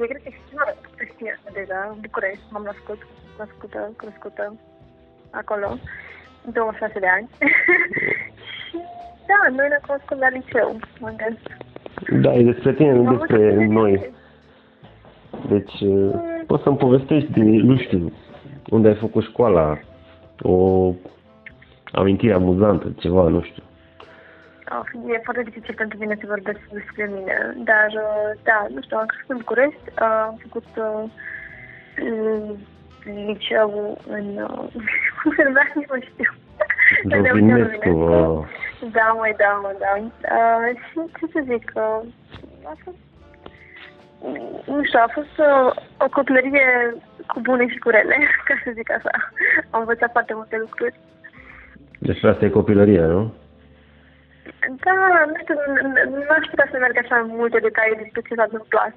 Eu 0.00 0.06
cred 0.06 0.22
că 0.22 0.30
și 0.30 0.54
mă 0.54 0.64
știe 1.12 1.40
deja, 1.52 1.78
în 1.92 1.98
București, 2.00 2.44
m-am 2.50 2.62
născut, 2.70 3.00
născută, 3.38 3.92
crescută 3.96 4.44
acolo, 5.30 5.68
26 6.52 6.98
de 6.98 7.06
ani. 7.16 7.28
și 8.66 8.76
da, 9.30 9.40
noi 9.56 9.68
ne 9.68 9.78
cunoscut 9.86 10.18
la 10.18 10.28
liceu, 10.28 10.68
unde 11.00 11.38
Da, 12.22 12.34
e 12.34 12.42
despre 12.52 12.72
tine, 12.74 12.92
nu 12.92 13.16
despre 13.16 13.66
noi. 13.66 14.10
Deci, 15.48 15.80
uh, 15.80 16.14
poți 16.46 16.62
să-mi 16.62 16.76
povestești 16.76 17.32
de, 17.32 17.42
nu 17.42 17.76
știu, 17.76 18.12
unde 18.70 18.88
ai 18.88 18.94
făcut 18.94 19.24
școala, 19.24 19.78
o 20.40 20.56
amintire 21.92 22.32
amuzantă, 22.32 22.94
ceva, 22.98 23.28
nu 23.28 23.42
știu. 23.42 23.62
Oh, 24.72 24.84
e 25.12 25.20
foarte 25.24 25.42
dificil 25.42 25.74
pentru 25.74 25.98
mine 25.98 26.16
să 26.20 26.32
vorbesc 26.34 26.60
despre 26.72 27.10
mine, 27.14 27.36
dar 27.70 27.88
uh, 28.06 28.30
da, 28.42 28.66
nu 28.74 28.80
știu, 28.82 28.96
am 28.96 29.06
crescut 29.06 29.30
în 29.30 29.42
București, 29.44 29.86
uh, 29.88 30.24
am 30.28 30.36
făcut 30.44 30.68
uh, 30.76 31.04
mm, 32.00 32.58
liceu 33.26 33.98
în, 34.08 34.26
uh, 34.36 34.72
cum 35.22 35.32
se 35.36 35.42
numea, 35.42 35.72
nici 35.74 35.88
nu 35.92 36.00
știu. 36.10 36.30
Zovinescu, 37.24 37.88
uh, 37.88 38.46
Da, 38.96 39.06
mai 39.18 39.34
da, 39.42 39.50
mă, 39.62 39.72
da. 39.82 39.92
Uh, 39.98 40.66
și 40.86 40.98
ce 41.18 41.26
să 41.32 41.40
zic, 41.50 41.72
uh, 41.74 42.00
a 42.64 42.74
fost, 42.84 43.02
nu 44.66 44.84
știu, 44.84 45.00
a 45.02 45.10
fost 45.12 45.36
uh, 45.38 45.70
o 46.04 46.08
copilărie 46.10 46.94
cu 47.26 47.40
bune 47.40 47.68
și 47.68 47.78
cu 47.78 47.88
rele, 47.88 48.16
ca 48.46 48.54
să 48.64 48.70
zic 48.74 48.90
așa. 48.90 49.10
Am 49.70 49.80
învățat 49.80 50.10
foarte 50.12 50.34
multe 50.34 50.56
lucruri. 50.58 50.94
despre 51.98 52.28
asta 52.28 52.44
e 52.44 52.58
copilăria, 52.60 53.06
nu? 53.06 53.32
Da, 54.84 54.96
nu 55.30 55.36
știu, 55.42 55.56
n- 55.74 55.82
n- 55.94 56.06
nu 56.26 56.32
aș 56.38 56.46
putea 56.50 56.68
să 56.70 56.76
merg 56.78 56.96
așa 56.98 57.16
în 57.18 57.28
multe 57.40 57.58
detalii 57.68 58.00
despre 58.02 58.20
ce 58.26 58.34
s-a 58.34 58.46
întâmplat 58.48 58.94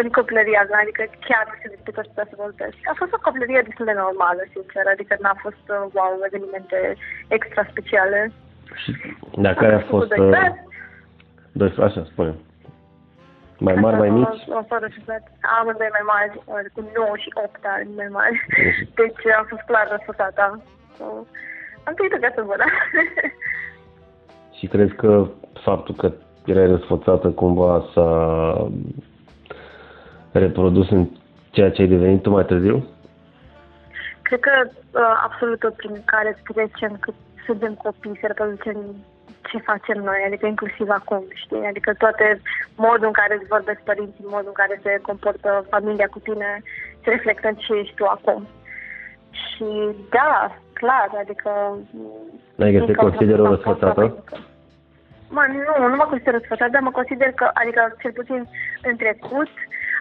în 0.00 0.06
copilăria 0.18 0.62
mea, 0.70 0.80
adică 0.82 1.02
chiar 1.28 1.44
nu 1.48 1.54
știu 1.58 1.70
despre 1.74 1.92
tot 1.96 2.04
ce 2.04 2.30
să 2.30 2.42
vorbesc. 2.44 2.76
A 2.92 2.94
fost 3.00 3.12
o 3.14 3.24
copilărie 3.26 3.66
destul 3.68 3.86
de 3.90 4.00
normală, 4.04 4.42
sincer, 4.54 4.84
adică 4.94 5.14
n-a 5.22 5.36
fost, 5.44 5.64
uh, 5.74 5.82
wow, 5.96 6.12
evenimente 6.28 6.78
extra 7.36 7.62
speciale. 7.72 8.20
Și 8.82 8.90
dar 9.44 9.54
care 9.54 9.74
a 9.74 9.84
fost... 9.92 10.08
Cu 10.08 10.14
doi 10.14 10.28
Uh, 10.28 10.34
frați, 10.34 10.60
doi, 11.60 11.74
așa, 11.86 12.02
spune. 12.12 12.32
Mai 13.66 13.74
mari, 13.74 13.96
mai 13.96 14.10
mici? 14.18 14.42
O, 14.48 14.56
o 14.58 14.62
soră 14.68 14.88
și 14.94 15.00
frate. 15.06 15.28
Amândoi 15.58 15.94
mai 15.96 16.04
mari, 16.14 16.32
uh, 16.44 16.64
cu 16.74 16.80
9 16.96 17.16
și 17.22 17.30
8 17.44 17.64
ani 17.76 17.90
mai 18.00 18.08
mari. 18.18 18.36
Mhm. 18.48 18.88
Deci 18.98 19.22
am 19.38 19.44
fost 19.52 19.62
clar 19.70 19.86
răsfătată. 19.90 20.62
So, 20.96 21.04
am 21.86 21.94
trăit 21.94 22.12
o 22.14 22.22
viață 22.24 22.40
bună. 22.42 22.64
Și 24.58 24.66
crezi 24.66 24.94
că 24.94 25.26
faptul 25.62 25.94
că 25.94 26.12
erai 26.44 26.66
răsfățată 26.66 27.28
cumva 27.28 27.84
s-a 27.94 28.70
reprodus 30.32 30.90
în 30.90 31.08
ceea 31.50 31.70
ce 31.70 31.82
ai 31.82 31.88
devenit 31.88 32.22
tu 32.22 32.30
mai 32.30 32.44
târziu? 32.44 32.86
Cred 34.22 34.40
că 34.40 34.52
uh, 34.66 35.22
absolut 35.24 35.58
tot 35.58 35.74
prin 35.74 36.02
care 36.04 36.42
trecem 36.52 36.96
cât 37.00 37.14
suntem 37.46 37.74
copii 37.74 38.18
se 38.20 38.26
reproduce 38.26 38.68
în 38.68 38.82
ce 39.50 39.58
facem 39.58 39.98
noi, 40.02 40.20
adică 40.26 40.46
inclusiv 40.46 40.88
acum, 40.88 41.24
știi? 41.34 41.66
Adică 41.70 41.94
toate 41.94 42.40
modul 42.76 43.06
în 43.06 43.12
care 43.20 43.34
îți 43.34 43.52
vorbesc 43.54 43.80
părinții, 43.80 44.32
modul 44.36 44.52
în 44.52 44.60
care 44.62 44.80
se 44.82 44.98
comportă 45.02 45.66
familia 45.70 46.08
cu 46.10 46.18
tine, 46.18 46.62
se 47.02 47.10
reflectă 47.10 47.48
în 47.48 47.54
ce 47.54 47.72
ești 47.74 47.94
tu 47.94 48.04
acum. 48.04 48.46
Și 49.30 49.68
da, 50.10 50.58
clar, 50.80 51.08
adică... 51.22 51.50
Adică 52.62 52.78
te 52.78 52.84
din 52.84 52.94
cauza 52.94 53.08
consideri 53.08 53.40
o 53.40 53.44
asta 53.44 53.48
am 53.48 53.54
răsfățată? 53.54 54.00
fost 54.00 54.30
la 54.30 54.38
Mă, 55.36 55.42
nu, 55.66 55.88
nu 55.92 55.96
mă 55.96 56.06
consider 56.12 56.32
răsfățată, 56.32 56.70
dar 56.74 56.82
mă 56.82 56.90
consider 57.00 57.30
că, 57.40 57.46
adică 57.60 57.80
cel 58.02 58.12
puțin 58.20 58.40
în 58.88 58.96
trecut, 59.02 59.50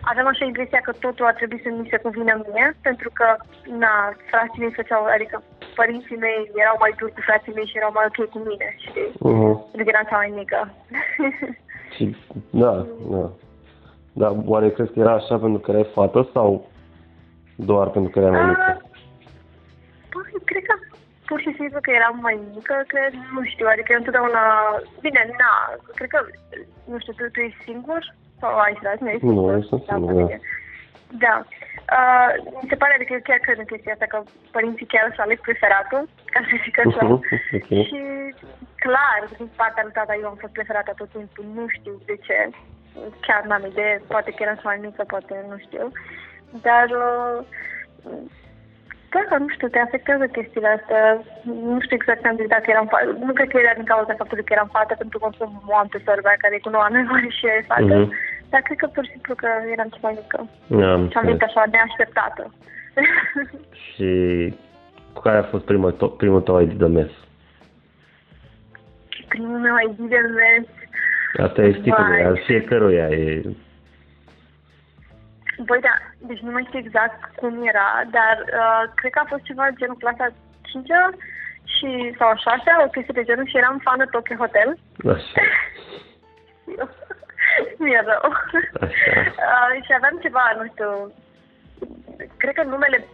aveam 0.10 0.28
așa 0.28 0.46
impresia 0.46 0.82
că 0.84 0.92
totul 1.06 1.26
ar 1.26 1.36
trebui 1.40 1.60
să 1.64 1.70
mi 1.70 1.92
se 1.92 2.04
convină 2.06 2.34
mie, 2.44 2.66
pentru 2.88 3.10
că, 3.18 3.28
na, 3.84 3.94
frații 4.32 4.62
mei 4.62 4.78
făceau, 4.80 5.02
adică 5.16 5.36
părinții 5.80 6.24
mei 6.26 6.40
erau 6.64 6.78
mai 6.80 6.94
duri 7.00 7.14
cu 7.16 7.22
frații 7.28 7.56
mei 7.56 7.70
și 7.70 7.80
erau 7.82 7.92
mai 7.94 8.06
ok 8.10 8.20
cu 8.34 8.40
mine, 8.50 8.68
știi? 8.86 9.10
Uh-huh. 9.28 9.54
Pentru 9.72 9.84
că 9.86 9.92
eram 9.94 10.08
cea 10.10 10.22
mai 10.24 10.34
mică. 10.42 10.60
Și, 11.96 12.16
da, 12.64 12.74
da. 13.14 13.26
Dar 14.14 14.32
oare 14.46 14.72
crezi 14.72 14.94
că 14.94 15.00
era 15.00 15.14
așa 15.14 15.38
pentru 15.38 15.60
că 15.60 15.72
erai 15.72 15.90
fată 15.94 16.30
sau 16.34 16.68
doar 17.56 17.88
pentru 17.88 18.12
că 18.12 18.20
erai 18.20 18.32
mai 18.32 18.46
mică? 18.48 18.87
Pur 21.30 21.40
și 21.46 21.56
simplu 21.60 21.80
că 21.82 21.92
eram 21.92 22.18
mai 22.28 22.38
mică, 22.56 22.76
cred, 22.94 23.14
nu 23.36 23.42
știu, 23.52 23.68
adică 23.70 23.90
eu 23.92 24.02
întotdeauna, 24.02 24.44
bine, 25.06 25.22
na, 25.42 25.54
cred 25.98 26.10
că, 26.14 26.20
nu 26.92 26.98
știu, 27.00 27.14
tu, 27.14 27.24
tu 27.34 27.40
ești 27.40 27.64
singur? 27.68 28.02
Sau 28.42 28.52
ai 28.66 28.78
frați, 28.82 29.04
nu 29.04 29.10
ești 29.10 29.26
Nu, 29.26 29.32
singur? 29.32 29.54
eu 29.54 29.62
sunt 29.70 29.86
Da, 29.86 29.94
singur, 29.94 30.14
familie. 30.14 30.40
Da. 31.26 31.36
Uh, 31.98 32.32
mi 32.62 32.70
se 32.72 32.80
pare, 32.82 32.94
adică 32.94 33.14
eu 33.14 33.28
chiar 33.28 33.42
cred 33.46 33.58
în 33.60 33.72
chestia 33.72 33.94
asta, 33.94 34.08
că 34.14 34.18
părinții 34.56 34.92
chiar 34.94 35.14
să 35.16 35.22
aleg 35.22 35.40
preferatul, 35.40 36.04
ca 36.34 36.40
să 36.48 36.56
zic 36.64 36.76
așa. 36.80 37.04
Uh-huh, 37.06 37.20
ok. 37.58 37.72
Și 37.90 38.02
clar, 38.84 39.20
din 39.38 39.50
partea 39.62 39.84
lui 39.84 39.98
tata, 39.98 40.14
eu 40.22 40.28
am 40.30 40.40
fost 40.44 40.54
preferată 40.54 40.92
tot 40.96 41.10
timpul, 41.16 41.46
nu 41.58 41.66
știu 41.76 41.96
de 42.10 42.16
ce. 42.26 42.40
Chiar 43.26 43.42
n-am 43.46 43.66
idee, 43.72 44.02
poate 44.14 44.30
că 44.32 44.40
eram 44.44 44.60
mai 44.64 44.80
mică, 44.82 45.04
poate 45.08 45.46
nu 45.52 45.58
știu. 45.66 45.86
Dar, 46.68 46.88
uh, 46.90 47.38
da, 49.12 49.38
nu 49.44 49.48
știu, 49.56 49.68
te 49.68 49.80
afectează 49.80 50.26
chestiile 50.38 50.68
astea. 50.78 51.04
Nu 51.72 51.78
știu 51.82 51.96
exact 51.96 52.22
ce 52.22 52.28
am 52.28 52.40
zis 52.42 52.48
dacă 52.56 52.68
eram 52.68 52.88
fată. 52.92 53.06
Nu 53.28 53.34
cred 53.34 53.50
că 53.50 53.58
era 53.58 53.74
din 53.80 53.92
cauza 53.92 54.20
faptului 54.22 54.44
că 54.48 54.54
eram 54.54 54.70
fată, 54.76 54.94
pentru 54.98 55.18
că 55.20 55.26
o 55.72 55.76
am 55.76 55.88
pe 55.92 56.02
sora 56.06 56.22
mea 56.24 56.38
care 56.44 56.56
e 56.56 56.66
cu 56.66 56.70
9 56.70 56.84
ani 56.84 56.94
mai 56.96 57.08
mare 57.12 57.30
și 57.38 57.46
ea 57.48 57.56
e 57.58 57.70
fată. 57.74 57.96
Mhm. 58.00 58.14
Dar 58.52 58.62
cred 58.62 58.78
că 58.78 58.88
pur 58.88 59.04
și 59.06 59.12
simplu 59.16 59.34
că 59.36 59.48
eram 59.76 59.90
ceva 59.96 60.10
mică. 60.20 60.38
Da, 60.80 60.88
am 60.96 61.04
Și 61.12 61.18
am 61.18 61.26
venit 61.26 61.42
înțeles. 61.42 61.56
așa 61.56 61.64
neașteptată. 61.74 62.44
Și 63.88 64.10
cu 65.14 65.22
care 65.22 65.38
a 65.38 65.44
fost 65.54 65.66
primul, 65.66 65.92
to- 66.00 66.18
primul 66.18 66.42
tău 66.42 66.60
ID 66.62 66.72
de 66.84 66.86
mers? 66.98 67.12
Primul 69.28 69.58
meu 69.66 69.76
ID 69.88 69.98
de 70.10 70.22
mers. 70.40 70.68
Asta 71.48 71.62
e 71.62 71.72
știi 71.74 71.92
cum 71.92 72.04
e, 72.04 72.08
Vai. 72.08 72.24
al 72.24 72.38
fiecăruia 72.46 73.08
e... 73.10 73.42
Băi, 75.66 75.80
da, 75.82 75.96
deci 76.18 76.40
nu 76.40 76.52
mai 76.52 76.64
știu 76.68 76.80
exact 76.80 77.36
cum 77.36 77.68
era, 77.68 77.88
dar 78.12 78.36
uh, 78.62 78.84
cred 78.96 79.12
că 79.12 79.20
a 79.24 79.30
fost 79.30 79.44
ceva 79.44 79.68
genul 79.80 79.98
clasa 79.98 80.28
5 80.62 80.88
și, 81.76 82.16
sau 82.18 82.28
a 82.30 82.36
6 82.36 82.62
o 82.86 82.90
chestie 82.90 83.14
de 83.18 83.24
genul 83.24 83.48
și 83.48 83.58
eram 83.58 83.82
fană 83.84 84.06
Tokyo 84.06 84.36
Hotel. 84.36 84.78
Așa. 85.14 85.42
Mi-e 87.82 88.02
rău. 88.06 88.32
Așa. 88.82 89.12
Uh, 89.46 89.84
și 89.86 89.92
aveam 89.94 90.18
ceva, 90.22 90.44
nu 90.60 90.66
știu, 90.72 90.92
cred 92.38 92.54
că 92.56 92.64
numele 92.64 93.06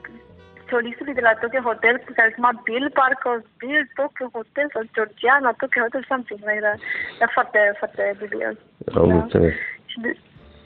solistului 0.70 1.14
de 1.14 1.26
la 1.28 1.34
Tokyo 1.42 1.62
Hotel, 1.70 1.96
cu 1.98 2.12
care 2.16 2.30
se 2.30 2.34
chema 2.36 2.62
Bill, 2.64 2.90
parcă 3.00 3.30
Bill 3.58 3.84
Tokyo 4.00 4.28
Hotel 4.38 4.68
sau 4.74 4.84
Georgiana 4.96 5.52
Tokyo 5.62 5.82
Hotel, 5.86 6.04
something, 6.08 6.40
era, 6.62 6.74
era 7.20 7.30
foarte, 7.38 7.60
foarte 7.80 8.04
dubios. 8.20 8.56
Am 8.96 9.08
Da. 9.08 9.14
înțeles. 9.14 9.54
Și 9.92 9.98
de, 10.04 10.10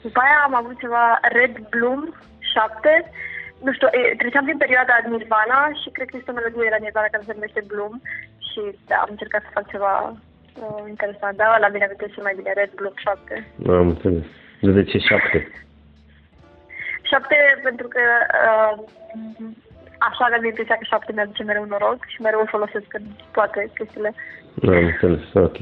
după 0.06 0.20
aia 0.24 0.38
am 0.44 0.54
avut 0.54 0.76
ceva 0.78 1.18
Red 1.38 1.54
Bloom 1.72 2.02
7. 2.38 3.10
Nu 3.64 3.72
știu, 3.72 3.88
e, 3.90 4.14
treceam 4.20 4.44
prin 4.44 4.62
perioada 4.64 4.94
Nirvana 5.12 5.60
și 5.80 5.88
cred 5.94 6.08
că 6.08 6.16
este 6.16 6.30
o 6.30 6.34
melodie 6.34 6.68
de 6.68 6.74
la 6.76 6.84
Nirvana 6.84 7.12
care 7.12 7.24
se 7.26 7.36
numește 7.36 7.62
Bloom 7.70 7.94
și 8.48 8.60
da, 8.90 8.96
am 8.96 9.10
încercat 9.14 9.42
să 9.42 9.50
fac 9.56 9.66
ceva 9.74 9.94
uh, 10.62 10.82
interesant. 10.92 11.36
Da, 11.36 11.58
la 11.64 11.68
mine 11.68 11.84
amintesc 11.84 12.12
cel 12.14 12.26
mai 12.26 12.38
bine 12.38 12.52
Red 12.52 12.72
Bloom 12.78 12.96
7. 12.96 13.46
Am 13.80 13.88
înțeles. 13.94 14.24
De 14.60 14.70
de 14.78 14.84
ce 14.90 14.98
șapte? 14.98 15.38
7 17.10 17.60
pentru 17.62 17.86
că 17.94 18.02
uh, 18.48 18.74
așa 19.98 20.24
aveam 20.24 20.44
impresia 20.44 20.74
că 20.74 20.84
7 20.84 21.12
mi-aduce 21.12 21.42
mereu 21.42 21.64
noroc 21.64 22.00
și 22.06 22.22
mereu 22.22 22.40
îl 22.40 22.54
folosesc 22.56 22.88
în 22.98 23.04
toate 23.32 23.70
chestiile. 23.74 24.14
Am 24.62 24.84
înțeles, 24.92 25.20
ok. 25.32 25.58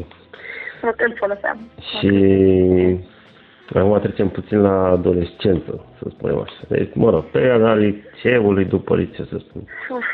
Îl 1.06 1.14
foloseam. 1.16 1.58
Și 1.88 2.08
acum 3.74 3.98
trecem 4.00 4.28
puțin 4.28 4.60
la 4.60 4.88
adolescență, 4.88 5.84
să 5.98 6.06
spunem 6.10 6.38
așa. 6.38 6.60
Deci, 6.68 6.90
mă 6.94 7.10
rog, 7.10 7.24
perioada 7.24 7.74
liceului 7.74 8.64
după 8.64 8.96
liceu, 8.96 9.24
să 9.24 9.36
spun. 9.38 9.62
Uf, 9.90 10.04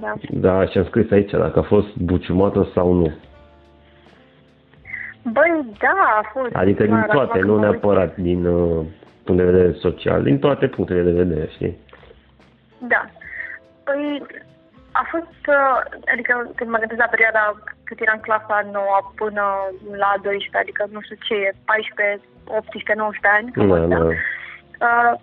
da. 0.00 0.12
Da, 0.30 0.66
și 0.66 0.78
am 0.78 0.84
scris 0.84 1.10
aici 1.10 1.30
dacă 1.30 1.58
a 1.58 1.62
fost 1.62 1.96
buciumată 1.96 2.68
sau 2.74 2.92
nu. 2.92 3.12
Băi, 5.22 5.64
da, 5.78 6.20
a 6.20 6.30
fost. 6.32 6.54
Adică 6.54 6.82
din 6.82 6.92
Clar, 6.92 7.02
acum 7.04 7.14
toate, 7.18 7.38
când 7.38 7.44
nu 7.50 7.56
mă 7.58 7.60
uit- 7.66 7.70
neapărat 7.70 8.16
din 8.16 8.46
uh, 8.46 8.84
punct 9.24 9.44
de 9.44 9.50
vedere 9.50 9.72
social, 9.72 10.22
din 10.22 10.38
toate 10.38 10.66
punctele 10.66 11.02
de 11.02 11.10
vedere, 11.22 11.48
știi? 11.54 11.76
Da. 12.88 13.04
Păi, 13.84 14.22
a 14.92 15.02
fost, 15.10 15.42
uh, 15.56 15.78
adică 16.12 16.50
când 16.56 16.70
mă 16.70 16.78
gândesc 16.78 17.00
la 17.00 17.14
perioada 17.14 17.42
cât 17.84 18.00
eram 18.00 18.18
în 18.18 18.26
clasa 18.28 18.56
9 18.72 19.12
până 19.14 19.44
la 20.02 20.10
12, 20.22 20.58
adică 20.58 20.82
nu 20.94 21.00
știu 21.00 21.16
ce 21.26 21.34
e, 21.34 21.50
14, 21.64 22.20
18, 22.44 22.94
19 22.94 23.28
ani, 23.36 23.50
cam 23.52 23.68
Da, 23.68 23.74
astea. 23.80 23.98
da. 23.98 24.08
Uh, 24.86 25.14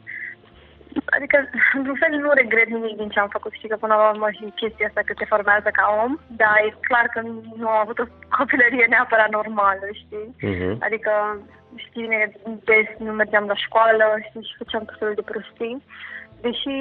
adică, 1.16 1.38
într-un 1.78 1.98
fel, 2.02 2.14
nu 2.19 2.30
regret 2.42 2.69
nimic 2.69 2.96
din 2.98 3.10
ce 3.10 3.19
am 3.19 3.31
făcut. 3.38 3.52
Știi 3.54 3.72
că 3.72 3.78
până 3.84 3.96
la 3.96 4.10
urmă 4.10 4.28
și 4.38 4.58
chestia 4.62 4.88
asta 4.88 5.02
că 5.06 5.14
te 5.14 5.31
formează 5.34 5.69
ca 5.80 5.86
om, 6.04 6.12
dar 6.42 6.56
e 6.66 6.86
clar 6.90 7.08
că 7.14 7.19
nu 7.62 7.68
am 7.69 7.80
avut 7.84 8.00
o 8.00 8.06
copilărie 8.38 8.86
neapărat 8.90 9.30
normală, 9.30 9.88
știi? 10.02 10.28
Uh-huh. 10.50 10.74
Adică 10.88 11.12
știi, 11.75 12.08
des 12.69 12.88
nu 12.98 13.12
mergeam 13.12 13.46
la 13.52 13.56
școală, 13.66 14.06
știi, 14.28 14.48
și 14.50 14.58
făceam 14.62 14.84
tot 14.86 14.98
felul 15.00 15.19
de 15.19 15.30
prostii. 15.31 15.84
Deși, 16.42 16.75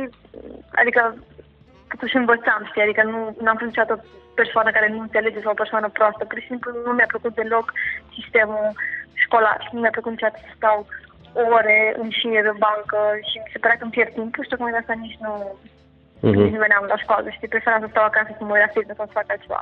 adică, 0.80 1.16
totuși 1.96 2.20
învățam, 2.22 2.62
știi, 2.68 2.82
adică 2.86 3.02
nu, 3.12 3.18
nu 3.42 3.48
am 3.50 3.58
fost 3.60 3.70
niciodată 3.70 3.94
o 3.96 4.04
persoană 4.40 4.70
care 4.70 4.88
nu 4.88 5.00
înțelege 5.00 5.40
sau 5.40 5.54
o 5.54 5.62
persoană 5.62 5.88
proastă. 5.98 6.22
Pur 6.24 6.38
și 6.40 6.50
simplu 6.50 6.70
nu 6.84 6.92
mi-a 6.92 7.12
plăcut 7.12 7.32
deloc 7.34 7.66
sistemul 8.18 8.66
școlar. 9.24 9.58
Nu 9.72 9.80
mi-a 9.80 9.94
plăcut 9.96 10.12
niciodată 10.12 10.38
să 10.42 10.50
stau 10.56 10.78
ore 11.56 11.80
în 12.00 12.08
șir 12.18 12.44
în 12.52 12.58
bancă 12.66 13.00
și 13.28 13.36
mi 13.42 13.52
se 13.52 13.58
părea 13.62 13.76
că 13.76 13.84
îmi 13.84 13.94
pierd 13.96 14.12
timpul 14.12 14.42
și 14.44 14.52
tocmai 14.52 14.74
de 14.74 14.80
asta 14.80 14.94
nici 15.04 15.18
nu, 15.24 15.32
uh-huh. 16.26 16.36
nici 16.40 16.54
nu 16.54 16.64
veneam 16.64 16.84
la 16.92 17.02
școală, 17.04 17.26
știi, 17.30 17.52
preferam 17.52 17.80
să 17.82 17.88
stau 17.90 18.04
acasă 18.06 18.30
să 18.38 18.42
mă 18.44 18.52
uit 18.52 18.64
la 18.64 18.74
film 18.74 18.94
sau 18.96 19.06
să 19.06 19.18
fac 19.18 19.28
altceva. 19.28 19.60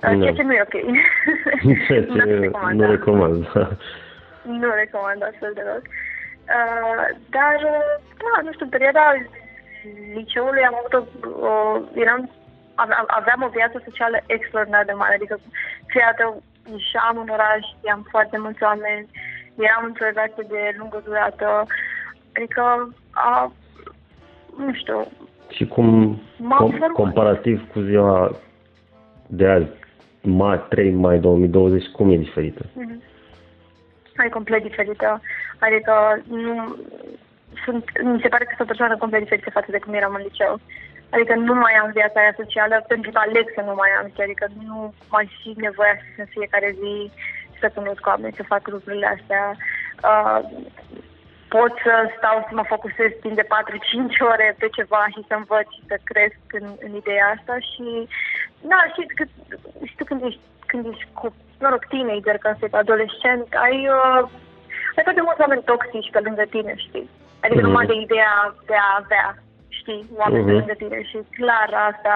No. 0.00 0.22
Ceea 0.22 0.38
ce 0.38 0.42
nu 0.42 0.54
e 0.54 0.68
ok. 0.68 0.76
Ceea 1.86 2.04
ce 2.04 2.26
nu 2.28 2.40
recomand. 2.46 2.74
Nu 2.80 2.86
recomand, 2.96 3.38
da. 3.54 3.66
Nu 4.60 4.68
recomand 4.82 5.20
astfel 5.22 5.52
deloc. 5.58 5.84
Uh, 6.56 7.06
dar, 7.36 7.56
da, 8.22 8.34
nu 8.44 8.52
știu, 8.52 8.66
perioada 8.66 9.04
liceului 10.14 10.62
am 10.62 10.76
avut 10.78 10.94
o, 10.94 11.02
o 11.46 11.52
eram, 11.94 12.30
aveam 13.06 13.42
o 13.42 13.48
viață 13.48 13.82
socială 13.84 14.16
extraordinar 14.26 14.84
de 14.84 14.92
mare, 14.92 15.14
adică 15.14 15.38
fiată 15.86 16.42
ieșeam 16.72 17.16
în 17.22 17.28
oraș, 17.28 17.62
știam 17.76 18.06
foarte 18.10 18.38
mulți 18.38 18.62
oameni, 18.62 19.08
eram 19.66 19.84
într-o 19.84 20.04
relație 20.04 20.44
de 20.48 20.74
lungă 20.78 21.02
durată, 21.04 21.66
adică, 22.36 22.94
a, 23.10 23.52
nu 24.56 24.74
știu. 24.74 25.06
Și 25.48 25.66
cum, 25.66 26.20
com, 26.48 26.78
comparativ 26.92 27.72
cu 27.72 27.80
ziua 27.80 28.30
de 29.26 29.46
azi, 29.46 29.66
mai, 30.22 30.64
3 30.68 30.90
mai 30.90 31.18
2020, 31.18 31.86
cum 31.86 32.10
e 32.10 32.16
diferită? 32.16 32.64
Mm-hmm. 32.64 33.08
E 34.24 34.28
complet 34.28 34.62
diferită. 34.62 35.20
Adică 35.58 36.22
nu, 36.28 36.76
sunt, 37.64 37.84
mi 38.02 38.20
se 38.22 38.28
pare 38.28 38.44
că 38.44 38.52
sunt 38.52 38.66
o 38.66 38.70
persoană 38.72 38.96
complet 38.96 39.22
diferită 39.22 39.50
față 39.50 39.70
de 39.70 39.78
cum 39.78 39.94
eram 39.94 40.14
în 40.14 40.22
liceu. 40.28 40.60
Adică 41.10 41.34
nu 41.34 41.54
mai 41.54 41.72
am 41.72 41.90
viața 41.98 42.20
aia 42.20 42.34
socială 42.36 42.84
pentru 42.88 43.10
că 43.10 43.18
aleg 43.22 43.46
să 43.54 43.62
nu 43.68 43.74
mai 43.74 43.90
am, 43.98 44.06
adică 44.24 44.46
nu 44.62 44.94
mai 45.08 45.26
simt 45.42 45.60
nevoia 45.60 45.96
să 45.98 46.20
în 46.20 46.28
fiecare 46.36 46.70
zi 46.80 47.10
să 47.60 47.72
cunosc 47.74 48.06
oameni, 48.06 48.38
să 48.38 48.50
fac 48.52 48.68
lucrurile 48.68 49.06
astea. 49.06 49.44
Uh, 50.08 50.40
pot 51.48 51.72
să 51.84 51.94
stau 52.16 52.36
să 52.48 52.52
mă 52.54 52.64
focusez 52.72 53.10
timp 53.20 53.34
de 53.36 53.46
4-5 53.46 53.48
ore 54.32 54.56
pe 54.58 54.68
ceva 54.76 55.02
și 55.14 55.26
să 55.28 55.34
învăț 55.34 55.66
și 55.76 55.82
să 55.90 55.96
cresc 56.10 56.40
în, 56.58 56.66
în 56.86 56.92
ideea 56.94 57.26
asta 57.36 57.54
și 57.70 57.86
da, 58.70 58.80
și, 58.94 59.00
că, 59.16 59.24
și 59.88 59.94
tu 59.96 60.04
când 60.04 60.22
ești, 60.28 60.40
când 60.66 60.86
ești 60.86 61.06
cu, 61.18 61.34
mă 61.60 61.68
rog, 61.68 61.82
teenager, 61.86 62.36
când 62.38 62.56
ești 62.60 62.76
adolescent, 62.76 63.46
ai, 63.66 63.78
uh, 63.98 64.22
ai 64.96 65.04
foarte 65.06 65.22
mulți 65.26 65.40
oameni 65.40 65.68
toxici 65.70 66.10
pe 66.10 66.20
lângă 66.26 66.44
tine, 66.50 66.74
știi? 66.76 67.08
Adică 67.42 67.60
mm-hmm. 67.60 67.70
numai 67.70 67.86
de 67.86 67.96
ideea 68.06 68.34
de 68.70 68.76
a 68.86 68.90
avea, 69.02 69.26
știi, 69.78 70.02
oameni 70.20 70.42
mm-hmm. 70.42 70.46
pe 70.46 70.58
lângă 70.58 70.74
tine 70.78 70.98
și 71.10 71.18
clar 71.36 71.70
asta 71.90 72.14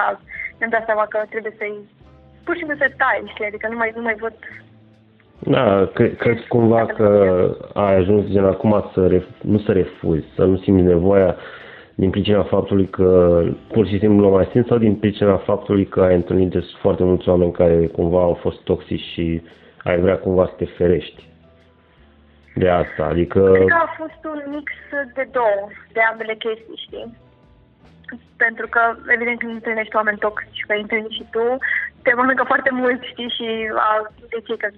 mi-am 0.58 0.74
dat 0.74 0.84
seama 0.84 1.06
că 1.12 1.18
trebuie 1.32 1.54
să-i 1.58 1.78
pur 2.44 2.54
și 2.54 2.60
simplu 2.60 2.76
să 2.78 2.88
tai, 3.02 3.22
știi, 3.32 3.46
adică 3.50 3.66
nu 3.70 3.76
mai, 3.76 3.92
nu 3.96 4.02
mai 4.02 4.16
văd 4.24 4.36
da, 5.46 5.90
cred, 5.94 6.16
cred 6.16 6.40
cumva 6.48 6.86
că 6.86 7.08
ai 7.72 7.96
ajuns 7.96 8.26
gen 8.26 8.44
acum 8.44 8.90
să 8.94 9.06
ref, 9.06 9.24
nu 9.40 9.58
să 9.58 9.72
refuzi, 9.72 10.24
să 10.34 10.44
nu 10.44 10.56
simți 10.56 10.82
nevoia 10.82 11.36
din 11.94 12.10
pricina 12.10 12.42
faptului 12.42 12.86
că 12.86 13.40
pur 13.72 13.86
și 13.86 13.98
simplu 13.98 14.26
nu 14.26 14.30
mai 14.30 14.48
simți 14.52 14.68
sau 14.68 14.78
din 14.78 14.94
pricina 14.94 15.36
faptului 15.36 15.84
că 15.86 16.00
ai 16.00 16.14
întâlnit 16.14 16.50
de 16.50 16.64
foarte 16.80 17.04
mulți 17.04 17.28
oameni 17.28 17.52
care 17.52 17.86
cumva 17.86 18.22
au 18.22 18.38
fost 18.40 18.60
toxici 18.62 19.10
și 19.12 19.42
ai 19.82 20.00
vrea 20.00 20.18
cumva 20.18 20.46
să 20.46 20.52
te 20.56 20.64
ferești 20.64 21.28
de 22.54 22.68
asta, 22.70 23.04
adică... 23.04 23.40
Cred 23.52 23.68
că 23.68 23.84
a 23.88 23.94
fost 23.96 24.20
un 24.24 24.40
mix 24.54 24.72
de 25.14 25.28
două, 25.32 25.68
de 25.92 26.00
ambele 26.10 26.34
chestii, 26.34 26.84
știi? 26.86 27.16
Pentru 28.36 28.66
că, 28.68 28.80
evident, 29.14 29.38
când 29.38 29.52
întâlnești 29.52 29.96
oameni 29.96 30.18
toxici, 30.18 30.64
că 30.66 30.72
ai 30.72 30.80
întâlnit 30.80 31.10
și 31.10 31.26
tu, 31.30 31.46
te 32.02 32.14
mănâncă 32.14 32.44
foarte 32.52 32.70
mult, 32.80 33.00
știi, 33.02 33.34
și 33.36 33.48
a, 33.88 33.90
de 34.32 34.38
cei 34.46 34.56
că 34.56 34.68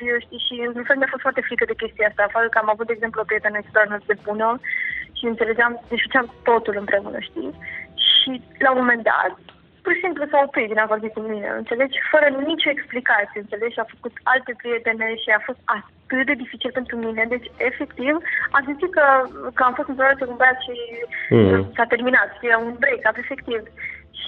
viu, 0.00 0.16
știi, 0.18 0.44
și 0.46 0.54
în 0.74 0.84
fel 0.88 0.96
mi-a 0.96 1.12
fost 1.14 1.24
foarte 1.26 1.46
frică 1.48 1.64
de 1.64 1.80
chestia 1.82 2.06
asta. 2.08 2.32
Faptul 2.32 2.50
că 2.50 2.58
am 2.60 2.70
avut, 2.72 2.86
de 2.86 2.92
exemplu, 2.92 3.20
o 3.20 3.28
prietenă 3.28 3.58
extraordinar 3.58 4.02
de 4.06 4.16
bună 4.28 4.48
și 5.18 5.24
înțelegeam, 5.32 5.72
deci 5.88 6.04
făceam 6.06 6.26
totul 6.48 6.76
împreună, 6.78 7.18
știi? 7.28 7.50
Și 8.08 8.30
la 8.64 8.70
un 8.70 8.78
moment 8.82 9.02
dat, 9.12 9.34
pur 9.82 9.92
și 9.94 10.04
simplu 10.04 10.24
s-a 10.30 10.40
oprit 10.46 10.68
din 10.68 10.78
a 10.82 10.92
vorbi 10.94 11.08
cu 11.14 11.20
mine, 11.20 11.48
înțelegi? 11.60 11.96
Fără 12.12 12.26
nicio 12.28 12.70
explicație, 12.70 13.40
înțelegi? 13.40 13.74
Și 13.76 13.82
a 13.84 13.92
făcut 13.94 14.14
alte 14.32 14.52
prietene 14.60 15.06
și 15.22 15.30
a 15.30 15.40
fost 15.48 15.60
atât 15.76 16.26
de 16.26 16.34
dificil 16.42 16.70
pentru 16.78 16.96
mine. 17.04 17.22
Deci, 17.34 17.48
efectiv, 17.70 18.14
am 18.56 18.62
simțit 18.66 18.90
că, 18.96 19.04
că 19.56 19.62
am 19.64 19.74
fost 19.78 19.88
într-o 19.88 20.04
relație 20.04 20.26
cu 20.26 20.32
un 20.32 20.40
băiat 20.40 20.58
și 20.66 20.74
mm. 21.36 21.72
s-a 21.76 21.86
terminat, 21.92 22.28
știi? 22.36 22.62
Un 22.66 22.74
break-up, 22.82 23.16
efectiv 23.24 23.60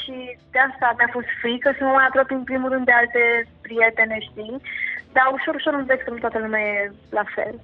și 0.04 0.14
de 0.52 0.58
asta 0.68 0.94
mi-a 0.98 1.10
fost 1.16 1.30
frică 1.40 1.68
să 1.78 1.84
mă 1.84 1.92
mai 1.96 2.06
apropii 2.08 2.40
în 2.40 2.50
primul 2.50 2.70
rând 2.74 2.84
de 2.86 2.92
alte 2.92 3.22
prietene, 3.66 4.18
știi? 4.28 4.60
Dar 5.16 5.26
ușor, 5.32 5.54
ușor 5.54 5.74
înveți 5.74 6.04
că 6.04 6.10
nu 6.10 6.18
toată 6.24 6.38
lumea 6.38 6.60
e 6.60 6.92
la 7.18 7.24
fel. 7.34 7.54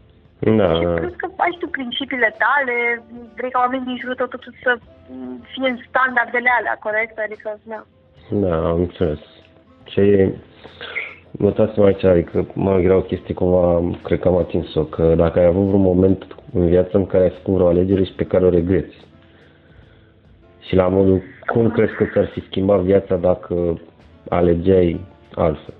Da. 0.40 0.74
Și 0.74 0.84
cred 1.00 1.16
că 1.16 1.28
ai 1.36 1.56
tu 1.58 1.66
principiile 1.68 2.34
tale, 2.44 3.02
vrei 3.36 3.50
ca 3.50 3.58
oamenii 3.58 3.86
din 3.86 3.96
jurul 4.00 4.14
tău 4.14 4.26
totuși 4.26 4.62
să 4.62 4.78
fie 5.52 5.68
în 5.68 5.78
standardele 5.88 6.50
alea, 6.58 6.78
corect? 6.80 7.18
Adică, 7.18 7.58
da. 7.62 7.84
Da, 8.30 8.68
am 8.68 8.80
înțeles. 8.80 9.18
Ce 9.84 10.00
e... 10.00 10.34
Notați-mă 11.30 11.84
aici, 11.84 12.04
adică 12.04 12.46
mă 12.54 12.80
era 12.80 12.96
o 12.96 13.00
chestie 13.00 13.34
cumva, 13.34 13.90
cred 14.02 14.20
că 14.20 14.28
am 14.28 14.36
atins-o, 14.36 14.84
că 14.84 15.14
dacă 15.14 15.38
ai 15.38 15.44
avut 15.44 15.66
vreun 15.66 15.82
moment 15.82 16.36
în 16.54 16.66
viață 16.66 16.96
în 16.96 17.06
care 17.06 17.22
ai 17.22 17.30
făcut 17.30 17.54
vreo 17.54 17.66
alegere 17.66 18.04
și 18.04 18.12
pe 18.12 18.24
care 18.24 18.44
o 18.44 18.48
regreți, 18.48 18.96
și 20.60 20.74
la 20.74 20.88
modul 20.88 21.22
cum 21.46 21.70
crezi 21.70 21.94
că 21.94 22.04
ți-ar 22.04 22.26
fi 22.26 22.40
schimbat 22.40 22.80
viața 22.80 23.16
dacă 23.16 23.80
alegeai 24.28 25.00
altfel? 25.34 25.74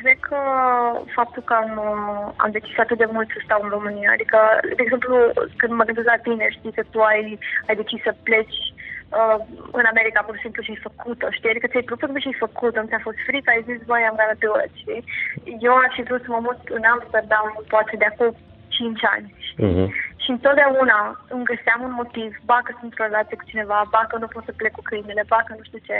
Cred 0.00 0.18
că 0.28 0.40
faptul 1.18 1.42
că 1.42 1.54
am, 1.62 1.72
am 2.36 2.50
decis 2.50 2.78
atât 2.78 2.98
de 2.98 3.08
mult 3.12 3.28
să 3.30 3.40
stau 3.44 3.60
în 3.62 3.68
România, 3.76 4.10
adică, 4.12 4.38
de 4.76 4.82
exemplu, 4.84 5.14
când 5.56 5.72
mă 5.72 5.84
gândesc 5.84 6.06
la 6.06 6.24
tine, 6.26 6.46
știi 6.50 6.76
că 6.76 6.82
tu 6.90 6.98
ai, 7.00 7.38
ai 7.68 7.76
decis 7.76 8.00
să 8.02 8.12
pleci 8.22 8.58
uh, 9.18 9.36
în 9.80 9.86
America 9.92 10.20
pur 10.22 10.34
și 10.36 10.44
simplu 10.44 10.62
și 10.62 10.70
ai 10.70 10.86
făcut-o, 10.88 11.26
știi? 11.30 11.50
Adică 11.50 11.66
ți-ai 11.66 11.88
propus 11.88 12.20
și 12.22 12.30
ai 12.32 12.44
făcut-o, 12.46 12.86
ți-a 12.88 13.06
fost 13.08 13.18
frică, 13.26 13.48
ai 13.50 13.66
zis, 13.68 13.80
băi, 13.88 14.08
am 14.08 14.18
gonna 14.18 14.42
do 14.44 14.52
it, 14.64 14.72
știi? 14.82 15.02
Eu 15.66 15.74
aș 15.76 15.94
fi 15.96 16.02
vrut 16.08 16.22
să 16.24 16.30
mă 16.30 16.40
mut 16.48 16.60
în 16.78 16.84
Amsterdam, 16.94 17.46
poate 17.72 17.94
de 18.02 18.06
acum 18.08 18.30
5 18.68 19.04
ani, 19.14 19.34
știi? 19.48 19.64
Uh-huh. 19.68 19.88
Și 20.28 20.36
întotdeauna 20.36 20.98
îmi 21.34 21.48
găseam 21.52 21.80
un 21.88 21.94
motiv, 22.00 22.30
ba 22.50 22.58
că 22.64 22.70
sunt 22.72 22.88
într-o 22.88 23.08
relație 23.08 23.36
cu 23.38 23.50
cineva, 23.50 23.78
ba 23.94 24.02
că 24.08 24.14
nu 24.22 24.28
pot 24.34 24.44
să 24.46 24.58
plec 24.60 24.72
cu 24.76 24.82
câinele, 24.88 25.24
ba 25.32 25.40
că 25.46 25.52
nu 25.58 25.64
știu 25.68 25.80
ce. 25.88 25.98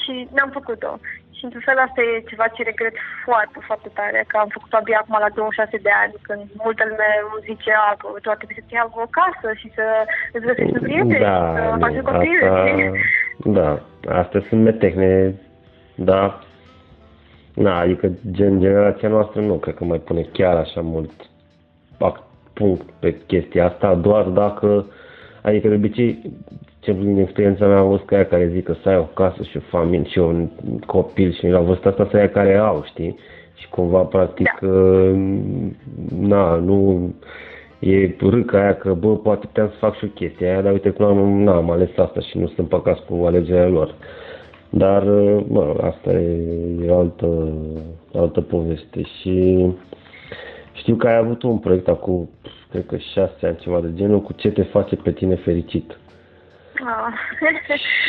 Și 0.00 0.12
n-am 0.34 0.50
făcut-o. 0.58 0.92
Și 1.36 1.42
într-un 1.44 1.66
fel 1.68 1.78
asta 1.86 2.00
e 2.02 2.30
ceva 2.30 2.46
ce 2.54 2.62
regret 2.70 2.96
foarte, 3.26 3.58
foarte 3.68 3.88
tare, 3.98 4.20
că 4.30 4.36
am 4.38 4.50
făcut-o 4.56 4.76
abia 4.78 4.98
acum 5.00 5.16
la 5.24 5.30
26 5.34 5.86
de 5.86 5.92
ani, 6.02 6.14
când 6.26 6.42
multă 6.64 6.82
lume 6.90 7.10
îmi 7.20 7.44
zice, 7.48 7.70
a, 7.84 7.88
tu 8.22 8.28
ar 8.30 8.38
trebui 8.38 8.58
să 8.58 8.64
te 8.66 8.74
iau 8.74 8.88
o 9.04 9.14
casă 9.18 9.48
și 9.60 9.68
să 9.76 9.84
îți 10.34 10.46
găsești 10.48 10.76
un 10.78 10.86
prieten 10.88 11.22
da, 11.26 11.36
și 11.46 11.50
să 11.56 11.80
faci 11.84 12.00
copil. 12.10 12.38
Asta, 12.44 12.70
da, 13.58 13.68
astea 14.20 14.40
sunt 14.48 14.60
metehne, 14.68 15.10
da, 16.10 16.22
Na, 17.64 17.72
adică 17.84 18.06
gen, 18.36 18.54
generația 18.64 19.08
noastră 19.08 19.40
nu 19.40 19.54
cred 19.54 19.74
că 19.74 19.84
mai 19.84 20.00
pune 20.08 20.22
chiar 20.36 20.56
așa 20.64 20.80
mult 20.94 21.12
punct 22.54 22.90
pe 22.98 23.16
chestia 23.26 23.66
asta, 23.66 23.94
doar 23.94 24.24
dacă, 24.24 24.86
adică 25.42 25.68
de 25.68 25.74
obicei, 25.74 26.18
ce 26.80 26.92
din 26.92 27.18
experiența 27.18 27.66
mea 27.66 27.78
am 27.78 27.88
văzut 27.88 28.06
că 28.06 28.14
aia 28.14 28.26
care 28.26 28.50
zic 28.52 28.64
că 28.64 28.74
să 28.82 28.88
ai 28.88 28.96
o 28.96 29.02
casă 29.02 29.42
și 29.42 29.56
o 29.56 29.60
familie 29.60 30.08
și 30.08 30.18
un 30.18 30.48
copil 30.86 31.32
și 31.32 31.46
la 31.46 31.60
vârsta 31.60 31.88
asta 31.88 32.08
să 32.10 32.16
aia 32.16 32.28
care 32.28 32.56
au, 32.56 32.82
știi? 32.84 33.18
Și 33.54 33.68
cumva, 33.68 34.00
practic, 34.02 34.58
da. 34.60 34.68
Uh, 34.68 35.14
na, 36.20 36.54
nu 36.54 37.10
e 37.78 38.14
râca 38.20 38.60
aia 38.60 38.74
că, 38.74 38.94
bă, 38.94 39.16
poate 39.16 39.46
puteam 39.46 39.68
să 39.68 39.74
fac 39.78 39.96
și 39.96 40.04
o 40.04 40.08
chestie 40.14 40.46
aia, 40.46 40.62
dar 40.62 40.72
uite 40.72 40.90
cum 40.90 41.04
am, 41.04 41.42
na, 41.42 41.54
am 41.54 41.70
ales 41.70 41.88
asta 41.96 42.20
și 42.20 42.38
nu 42.38 42.46
sunt 42.46 42.68
păcați 42.68 43.02
cu 43.04 43.24
alegerea 43.24 43.68
lor. 43.68 43.94
Dar, 44.70 45.02
uh, 45.02 45.44
mă, 45.48 45.74
asta 45.80 46.12
e, 46.12 46.38
e 46.86 46.92
altă, 46.92 47.52
altă 48.14 48.40
poveste 48.40 49.02
și 49.20 49.66
știu 50.82 50.96
că 50.96 51.08
ai 51.08 51.16
avut 51.16 51.42
un 51.42 51.58
proiect 51.58 51.88
acum, 51.88 52.30
cred 52.70 52.86
că 52.86 52.96
șase 52.96 53.46
ani, 53.46 53.56
ceva 53.56 53.80
de 53.80 53.94
genul, 53.94 54.22
cu 54.22 54.32
ce 54.32 54.50
te 54.50 54.62
face 54.62 54.96
pe 54.96 55.12
tine 55.12 55.34
fericit. 55.34 55.96
Ah. 56.74 57.14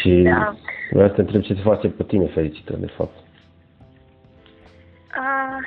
și 0.01 0.21
da. 0.29 0.55
vreau 0.91 1.07
să 1.07 1.13
te 1.13 1.21
întreb 1.21 1.41
ce 1.41 1.53
te 1.53 1.61
face 1.61 1.87
pe 1.87 2.03
tine 2.03 2.25
fericită, 2.25 2.73
de 2.79 2.85
fapt. 2.85 3.17
Uh, 5.17 5.57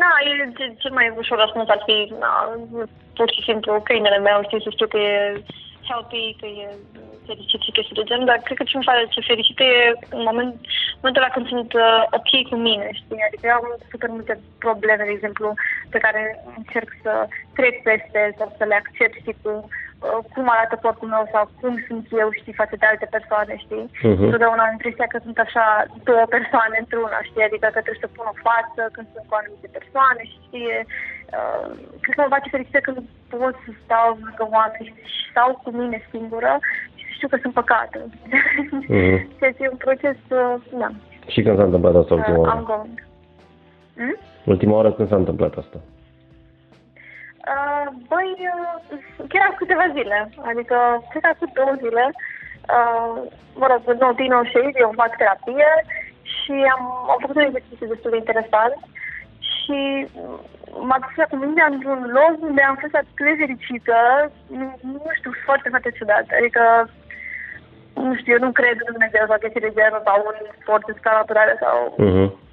na, 0.00 0.10
cel 0.78 0.92
mai 0.92 1.14
ușor 1.16 1.38
răspuns 1.38 1.68
ar 1.68 1.82
fi, 1.86 2.12
na, 2.18 2.32
pur 3.14 3.30
și 3.32 3.42
simplu, 3.42 3.80
câinele 3.84 4.18
meu, 4.18 4.40
știi, 4.42 4.62
să 4.62 4.70
știu 4.70 4.86
că 4.86 4.98
e 4.98 5.42
happy, 5.88 6.36
că 6.40 6.46
e 6.46 6.66
fericit 7.26 7.60
și 7.62 7.74
chestii 7.76 7.98
de 7.98 8.08
genul, 8.10 8.30
dar 8.30 8.38
cred 8.38 8.56
că 8.58 8.64
ce 8.64 8.76
îmi 8.76 8.88
face 8.90 9.28
fericită 9.30 9.62
e 9.62 9.82
în 10.16 10.22
moment, 10.28 10.54
momentul 11.00 11.22
ăla 11.22 11.34
când 11.34 11.46
sunt 11.54 11.70
uh, 11.72 12.02
ok 12.18 12.30
cu 12.50 12.56
mine, 12.68 12.88
știi? 13.00 13.26
Adică 13.28 13.44
eu 13.46 13.56
am 13.58 13.66
super 13.92 14.08
multe 14.16 14.34
probleme, 14.64 15.04
de 15.04 15.14
exemplu, 15.16 15.46
pe 15.92 15.98
care 16.04 16.22
încerc 16.56 16.88
să 17.02 17.12
trec 17.58 17.74
peste 17.88 18.20
sau 18.38 18.48
să 18.58 18.64
le 18.64 18.76
accept, 18.82 19.14
știi, 19.20 19.40
cu 19.42 19.50
uh, 19.54 19.87
cum 20.34 20.46
arată 20.48 20.74
corpul 20.82 21.08
meu 21.14 21.24
sau 21.34 21.44
cum 21.60 21.74
sunt 21.88 22.04
eu, 22.22 22.28
știi, 22.40 22.60
față 22.60 22.74
de 22.80 22.86
alte 22.86 23.06
persoane, 23.16 23.54
știi? 23.64 23.86
Uh-huh. 23.90 24.30
Totdeauna 24.32 24.62
am 24.64 24.76
impresia 24.76 25.06
că 25.10 25.18
sunt 25.26 25.38
așa 25.46 25.66
două 26.08 26.24
persoane 26.36 26.76
într-una, 26.82 27.18
știi? 27.28 27.46
Adică 27.48 27.66
că 27.70 27.80
trebuie 27.84 28.04
să 28.06 28.14
pun 28.16 28.26
o 28.32 28.40
față 28.48 28.82
când 28.94 29.06
sunt 29.14 29.26
cu 29.28 29.34
anumite 29.38 29.68
persoane, 29.78 30.22
știi? 30.36 30.70
Uh, 31.36 31.68
cred 32.02 32.14
că 32.14 32.20
mă 32.22 32.34
face 32.36 32.54
fericită 32.54 32.80
când 32.86 32.98
pot 33.32 33.54
să 33.64 33.70
stau 33.84 34.08
lângă 34.24 34.44
oameni 34.56 34.88
și 35.12 35.20
stau 35.32 35.50
cu 35.62 35.68
mine 35.80 35.98
singură 36.12 36.52
și 37.00 37.06
știu 37.16 37.28
că 37.30 37.38
sunt 37.42 37.54
păcate. 37.60 37.98
Uh-huh. 38.04 39.18
Ceea 39.38 39.54
ce 39.56 39.62
e 39.64 39.74
un 39.76 39.82
proces, 39.86 40.18
uh, 40.40 40.54
da. 40.82 40.90
Și 41.32 41.38
când 41.42 41.56
s-a 41.58 41.68
întâmplat 41.68 41.94
asta 42.00 42.14
ultima 42.18 42.40
oară? 42.42 42.54
Ongoing. 42.58 42.98
Hmm? 43.98 44.16
Ultima 44.52 44.74
oară 44.78 44.90
când 44.92 45.08
s-a 45.08 45.22
întâmplat 45.22 45.54
asta? 45.62 45.78
Uh, 45.80 45.97
băi, 48.08 48.32
uh, 48.54 48.98
chiar 49.28 49.44
acum 49.44 49.56
câteva 49.56 49.86
zile, 49.96 50.18
adică 50.50 50.76
cred 51.10 51.22
că 51.22 51.28
acum 51.32 51.50
două 51.54 51.74
zile, 51.84 52.04
uh, 52.76 53.16
mă 53.60 53.66
rog, 53.70 53.80
nou, 54.00 54.12
din 54.12 54.30
nou 54.34 54.42
și 54.50 54.58
eu 54.84 55.00
fac 55.02 55.16
terapie 55.16 55.70
și 56.36 56.54
am, 56.74 56.82
am 57.12 57.18
făcut 57.20 57.36
un 57.36 57.48
exercițiu 57.48 57.86
destul 57.86 58.10
de 58.10 58.16
interesant 58.16 58.78
și 59.52 59.78
m-a 60.88 60.98
dus 61.02 61.16
cu 61.30 61.36
mine 61.36 61.64
într-un 61.70 62.00
loc 62.18 62.34
unde 62.48 62.62
am 62.62 62.76
fost 62.82 62.94
atât 62.94 63.24
de 63.28 63.34
fericită, 63.40 63.96
nu, 64.58 64.66
nu 64.92 65.10
știu, 65.18 65.32
foarte, 65.46 65.68
foarte 65.68 65.90
ciudat, 65.96 66.26
adică 66.38 66.62
nu 67.94 68.14
știu, 68.16 68.32
eu 68.34 68.44
nu 68.46 68.52
cred 68.60 68.76
în 68.84 68.92
Dumnezeu 68.96 69.24
sau 69.26 69.38
chestii 69.38 69.66
de 69.66 69.76
genul 69.78 70.02
sau 70.04 70.16
în 70.30 70.36
sport 70.60 70.84
de 70.86 70.94
scalaturare 70.96 71.54
sau 71.64 71.76
uh-huh 72.06 72.47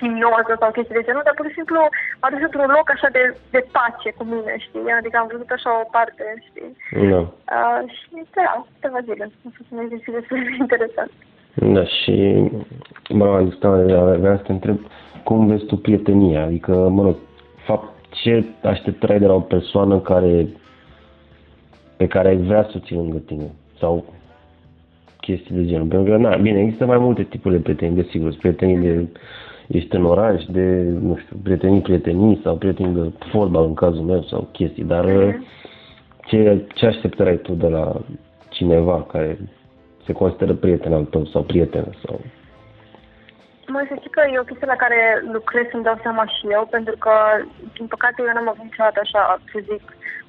himnoză 0.00 0.52
sau 0.58 0.70
chestii 0.70 0.98
de 0.98 1.06
genul, 1.06 1.26
dar 1.26 1.34
pur 1.36 1.46
și 1.48 1.58
simplu 1.60 1.78
m-a 2.20 2.30
dus 2.32 2.42
într-un 2.46 2.68
loc 2.76 2.86
așa 2.90 3.08
de, 3.16 3.22
de 3.54 3.62
pace 3.76 4.08
cu 4.18 4.24
mine, 4.32 4.52
știi? 4.66 4.98
Adică 5.00 5.16
am 5.18 5.28
văzut 5.32 5.50
așa 5.56 5.70
o 5.82 5.90
parte, 5.96 6.24
știi? 6.48 6.70
Da. 7.12 7.20
Uh, 7.56 7.80
și 7.96 8.06
da, 8.38 8.50
câteva 8.74 9.00
zile. 9.08 9.24
A 9.46 9.50
fost 9.56 9.70
un 9.72 9.78
exercițiu 9.84 10.12
destul 10.18 10.38
de 10.46 10.52
interesant. 10.64 11.12
Da, 11.74 11.84
și 11.98 12.14
mă 13.18 13.24
rog, 13.24 13.34
am 13.34 13.44
discutat, 13.48 13.74
vreau 14.22 14.36
să 14.40 14.46
te 14.46 14.52
întreb 14.52 14.78
cum 15.24 15.46
vezi 15.46 15.64
tu 15.70 15.76
prietenia, 15.76 16.42
adică, 16.44 16.72
mă 16.96 17.02
rog, 17.02 17.16
fapt, 17.66 17.88
ce 18.10 18.44
așteptări 18.62 19.18
de 19.18 19.26
la 19.26 19.34
o 19.34 19.40
persoană 19.40 19.98
care 19.98 20.46
pe 21.96 22.06
care 22.06 22.28
ai 22.28 22.36
vrea 22.36 22.62
să 22.62 22.72
o 22.76 22.78
ții 22.78 22.96
lângă 22.96 23.18
tine 23.18 23.50
sau 23.78 24.04
chestii 25.20 25.54
de 25.54 25.66
genul. 25.66 25.86
Pentru 25.86 26.12
că, 26.12 26.18
na, 26.18 26.36
bine, 26.36 26.60
există 26.60 26.86
mai 26.86 26.98
multe 26.98 27.22
tipuri 27.22 27.54
de 27.54 27.60
prietenii, 27.60 28.02
desigur, 28.02 28.36
prietenii 28.38 28.78
de 28.78 29.06
ești 29.68 29.96
în 29.96 30.04
oraș, 30.04 30.44
de, 30.44 30.94
nu 31.00 31.16
știu, 31.16 31.36
prietenii, 31.42 31.80
prietenii 31.80 32.40
sau 32.42 32.56
prietenii 32.56 33.02
de 33.02 33.12
fotbal 33.30 33.64
în 33.64 33.74
cazul 33.74 34.02
meu 34.02 34.22
sau 34.22 34.48
chestii, 34.52 34.84
dar 34.84 35.04
mm-hmm. 35.04 35.36
ce, 36.26 36.64
ce 36.74 36.86
așteptări 36.86 37.28
ai 37.28 37.38
tu 37.38 37.52
de 37.52 37.66
la 37.66 38.00
cineva 38.48 39.02
care 39.02 39.38
se 40.06 40.12
consideră 40.12 40.54
prieten 40.54 40.92
al 40.92 41.04
tău 41.04 41.24
sau 41.24 41.42
prietenă 41.42 41.90
sau... 42.06 42.20
Mă 43.72 43.80
să 43.88 43.94
știi 43.98 44.16
că 44.16 44.22
e 44.22 44.44
o 44.44 44.48
chestie 44.48 44.72
la 44.74 44.82
care 44.84 45.00
lucrez 45.36 45.64
să-mi 45.70 45.86
dau 45.88 45.98
seama 46.04 46.24
și 46.34 46.44
eu, 46.56 46.62
pentru 46.76 46.94
că, 47.04 47.14
din 47.76 47.86
păcate, 47.94 48.16
eu 48.18 48.34
n-am 48.34 48.52
avut 48.52 48.64
niciodată 48.68 48.98
așa, 49.02 49.22
să 49.52 49.58
zic, 49.70 49.82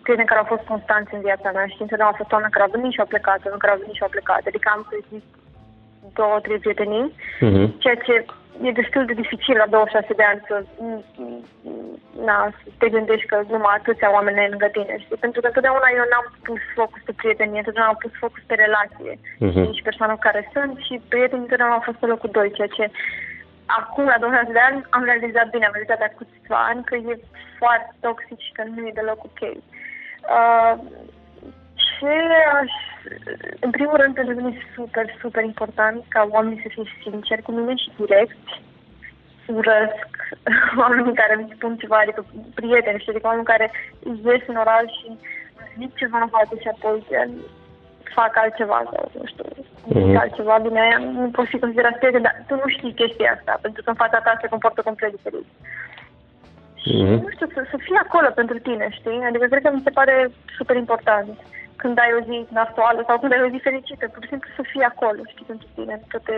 prieteni 0.03 0.29
care 0.29 0.41
au 0.41 0.51
fost 0.53 0.65
constanți 0.71 1.13
în 1.13 1.21
viața 1.27 1.49
mea 1.55 1.67
și 1.73 1.81
întotdeauna 1.83 2.13
au 2.13 2.21
fost 2.21 2.31
oameni 2.35 2.53
care 2.53 2.65
au 2.65 2.75
venit 2.75 2.91
și 2.93 3.03
au 3.03 3.11
plecat, 3.13 3.39
oameni 3.43 3.63
care 3.63 3.73
au 3.73 3.81
venit 3.83 3.95
și 3.97 4.05
au 4.05 4.15
plecat. 4.15 4.41
Adică 4.45 4.67
am, 4.73 4.81
să 4.89 4.95
zic, 5.11 5.25
două, 6.19 6.35
trei 6.45 6.63
prietenii, 6.63 7.07
uh-huh. 7.47 7.67
ceea 7.83 7.97
ce 8.05 8.13
e 8.67 8.79
destul 8.81 9.03
de 9.05 9.19
dificil 9.21 9.55
la 9.63 9.67
26 9.67 10.13
de 10.19 10.25
ani 10.31 10.41
să, 10.47 10.55
na, 12.27 12.37
să 12.63 12.67
te 12.81 12.87
gândești 12.95 13.29
că 13.31 13.35
numai 13.49 13.75
atâția 13.77 14.13
oameni 14.17 14.39
ai 14.39 14.53
lângă 14.53 14.69
tine, 14.71 14.95
știi? 15.03 15.23
Pentru 15.25 15.39
că 15.41 15.47
întotdeauna 15.47 15.87
eu 15.99 16.05
n-am 16.11 16.27
pus 16.47 16.61
focus 16.79 17.01
pe 17.05 17.13
prietenie, 17.21 17.61
întotdeauna 17.61 17.91
am 17.93 18.01
pus 18.03 18.13
focus 18.23 18.43
pe 18.45 18.55
relație 18.65 19.13
uh-huh. 19.45 19.67
și 19.75 19.87
persoana 19.87 20.13
cu 20.13 20.25
care 20.27 20.41
sunt 20.53 20.73
și 20.85 20.93
prietenii 21.11 21.45
întotdeauna 21.45 21.75
au 21.77 21.87
fost 21.87 21.99
pe 21.99 22.11
locul 22.13 22.29
doi, 22.37 22.55
ceea 22.57 22.75
ce 22.77 22.85
acum, 23.79 24.05
la 24.05 24.17
26 24.19 24.51
de 24.51 24.59
ani, 24.59 24.85
am 24.89 25.03
realizat 25.03 25.49
bine, 25.49 25.65
am 25.65 25.75
realizat 25.75 26.01
acum 26.01 26.27
câțiva 26.31 26.59
ani 26.71 26.83
că 26.83 26.95
e 26.95 27.19
foarte 27.57 27.93
toxic 27.99 28.39
și 28.39 28.51
că 28.51 28.63
nu 28.63 28.87
e 28.87 28.99
deloc 28.99 29.23
ok. 29.23 29.41
Uh, 29.41 30.75
ce 32.01 32.13
aș... 32.59 32.73
În 33.59 33.71
primul 33.71 33.97
rând, 33.97 34.13
pentru 34.13 34.33
mine 34.35 34.57
e 34.57 34.73
super, 34.75 35.05
super 35.19 35.43
important 35.43 36.03
ca 36.07 36.27
oamenii 36.29 36.61
să 36.61 36.69
fie 36.69 36.83
sinceri 37.01 37.41
cu 37.41 37.51
mine 37.51 37.75
și 37.75 37.91
direct. 37.95 38.47
Urăsc 39.47 40.11
oamenii 40.81 41.13
care 41.21 41.33
îmi 41.35 41.53
spun 41.55 41.77
ceva, 41.77 41.97
adică 41.97 42.25
prieteni, 42.55 42.99
știi, 42.99 43.11
adică 43.11 43.27
oameni 43.27 43.51
care 43.53 43.71
ies 44.23 44.43
în 44.47 44.55
oraș 44.55 44.89
și 44.99 45.09
zic 45.77 45.95
ceva 45.95 46.19
în 46.21 46.27
față 46.27 46.55
și 46.61 46.67
apoi 46.67 47.03
fac 48.15 48.37
altceva 48.37 48.81
sau, 48.91 49.11
nu 49.17 49.25
știu, 49.25 49.45
mm-hmm. 49.89 50.17
altceva, 50.23 50.55
bine, 50.65 50.79
aia 50.81 50.97
nu 50.97 51.29
pot 51.37 51.47
fi 51.47 51.59
considerat 51.59 51.97
prieten, 51.97 52.21
dar 52.21 52.35
tu 52.47 52.53
nu 52.55 52.67
știi 52.75 52.99
chestia 53.01 53.29
asta, 53.37 53.53
pentru 53.61 53.83
că 53.83 53.89
în 53.89 54.01
fața 54.03 54.19
ta 54.19 54.37
se 54.41 54.51
comportă 54.53 54.81
complet 54.81 55.11
diferit. 55.11 55.45
Mm-hmm. 55.45 56.81
Și, 56.83 56.93
nu 57.25 57.29
știu, 57.35 57.47
să, 57.53 57.61
să 57.71 57.77
fie 57.85 57.99
acolo 58.05 58.29
pentru 58.39 58.57
tine, 58.67 58.87
știi? 58.99 59.27
Adică 59.29 59.45
cred 59.45 59.63
că 59.63 59.71
mi 59.73 59.85
se 59.87 59.95
pare 59.99 60.15
super 60.57 60.75
important 60.75 61.29
când 61.81 61.95
ai 61.99 62.11
o 62.19 62.21
zi 62.29 62.37
nasoală 62.59 63.01
sau 63.07 63.19
când 63.19 63.31
ai 63.33 63.45
o 63.45 63.51
zi 63.53 63.59
fericită, 63.67 64.05
pur 64.07 64.23
și 64.23 64.31
simplu 64.33 64.49
să 64.55 64.63
fii 64.71 64.89
acolo, 64.91 65.21
știi, 65.31 65.49
pentru 65.51 65.67
tine, 65.75 65.95
toate, 66.11 66.33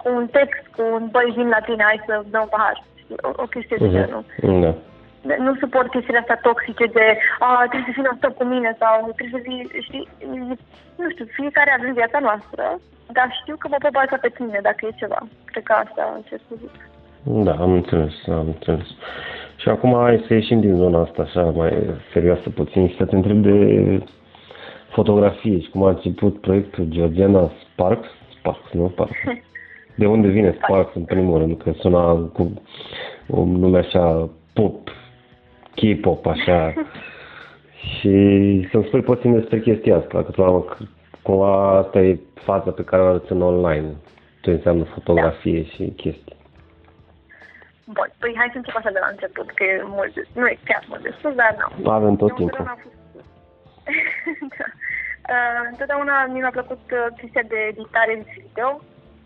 cu 0.00 0.08
un 0.18 0.26
text, 0.36 0.64
cu 0.76 0.82
un 0.96 1.04
băi, 1.14 1.34
vin 1.36 1.48
la 1.56 1.60
tine, 1.68 1.82
hai 1.82 2.06
să 2.06 2.14
dăm 2.32 2.42
un 2.46 2.52
pahar, 2.54 2.76
știi, 3.02 3.16
o, 3.28 3.30
o 3.44 3.46
chestie 3.54 3.76
de 3.80 3.88
mhm. 3.88 3.96
genul. 3.96 4.22
Da. 4.64 4.72
Nu 5.44 5.54
suport 5.62 5.90
chestiile 5.90 6.18
astea 6.18 6.44
toxice 6.48 6.86
de 6.86 7.06
a, 7.38 7.48
trebuie 7.70 7.88
să 7.88 7.94
fii 7.96 8.06
non 8.06 8.32
cu 8.38 8.44
mine 8.44 8.70
sau 8.82 9.12
trebuie 9.16 9.36
să 9.36 9.44
fii, 9.48 9.82
știi, 9.86 10.08
nu 11.00 11.10
știu, 11.10 11.24
fiecare 11.38 11.70
avem 11.72 11.92
viața 11.92 12.18
noastră, 12.18 12.64
dar 13.16 13.28
știu 13.40 13.56
că 13.58 13.66
mă 13.68 13.76
pot 13.78 13.92
baza 13.92 14.16
pe 14.20 14.30
tine 14.36 14.58
dacă 14.62 14.80
e 14.86 15.00
ceva. 15.02 15.20
Cred 15.44 15.62
că 15.62 15.72
asta 15.72 16.02
încerc 16.16 16.42
să 16.48 16.54
zic. 16.62 16.74
Da, 17.46 17.54
am 17.64 17.72
înțeles, 17.72 18.14
am 18.26 18.46
înțeles. 18.46 18.86
Și 19.56 19.68
acum 19.68 19.92
hai 19.94 20.24
să 20.26 20.34
ieșim 20.34 20.60
din 20.60 20.76
zona 20.76 21.00
asta 21.00 21.22
așa 21.22 21.42
mai 21.42 21.72
serioasă 22.12 22.50
puțin 22.50 22.88
și 22.88 22.96
să 22.96 23.04
te 23.04 23.14
întreb 23.14 23.42
de 23.42 23.56
fotografie 24.88 25.60
și 25.60 25.70
cum 25.70 25.82
a 25.82 25.88
început 25.88 26.40
proiectul 26.40 26.84
Georgiana 26.88 27.50
Sparks, 27.62 28.08
Sparks, 28.38 28.72
nu 28.72 28.88
Sparks. 28.88 29.16
De 29.96 30.06
unde 30.06 30.28
vine 30.28 30.58
Sparks 30.62 30.94
în 30.94 31.04
primul 31.04 31.38
rând? 31.38 31.62
Că 31.62 31.72
suna 31.78 32.14
cu 32.14 32.62
un 33.26 33.52
nume 33.52 33.78
așa 33.78 34.30
pop, 34.52 34.88
K-pop, 35.74 36.26
așa. 36.26 36.72
și 37.94 38.68
să-mi 38.70 38.84
spui 38.84 39.02
puțin 39.02 39.32
despre 39.32 39.60
chestia 39.60 39.96
asta, 39.96 40.22
că 40.22 40.30
tu 40.30 40.76
cumva 41.22 41.76
asta 41.78 41.98
e 42.00 42.18
fața 42.34 42.70
pe 42.70 42.84
care 42.84 43.02
o 43.02 43.06
arăți 43.06 43.32
în 43.32 43.42
online, 43.42 43.88
ce 44.40 44.50
înseamnă 44.50 44.84
fotografie 44.84 45.60
da. 45.60 45.68
și 45.68 45.92
chestii. 45.96 46.36
Bun, 47.84 48.08
păi 48.18 48.34
hai 48.36 48.48
să 48.52 48.56
încep 48.56 48.76
așa 48.76 48.90
de 48.90 48.98
la 49.02 49.08
început, 49.10 49.50
că 49.50 49.64
e 49.64 49.82
mult, 49.86 50.12
nu 50.34 50.46
e 50.46 50.58
chiar 50.64 50.84
mult 50.88 51.02
de 51.02 51.14
sus, 51.20 51.34
dar 51.34 51.56
nu. 51.60 51.90
Avem 51.90 52.16
tot 52.16 52.34
timpul. 52.34 52.64
da. 54.58 54.66
Uh, 55.34 55.68
întotdeauna 55.70 56.26
mi 56.26 56.42
a 56.42 56.50
plăcut 56.50 56.84
uh, 56.90 57.06
chestia 57.20 57.42
de 57.48 57.56
editare 57.72 58.12
în 58.16 58.22
video, 58.34 58.80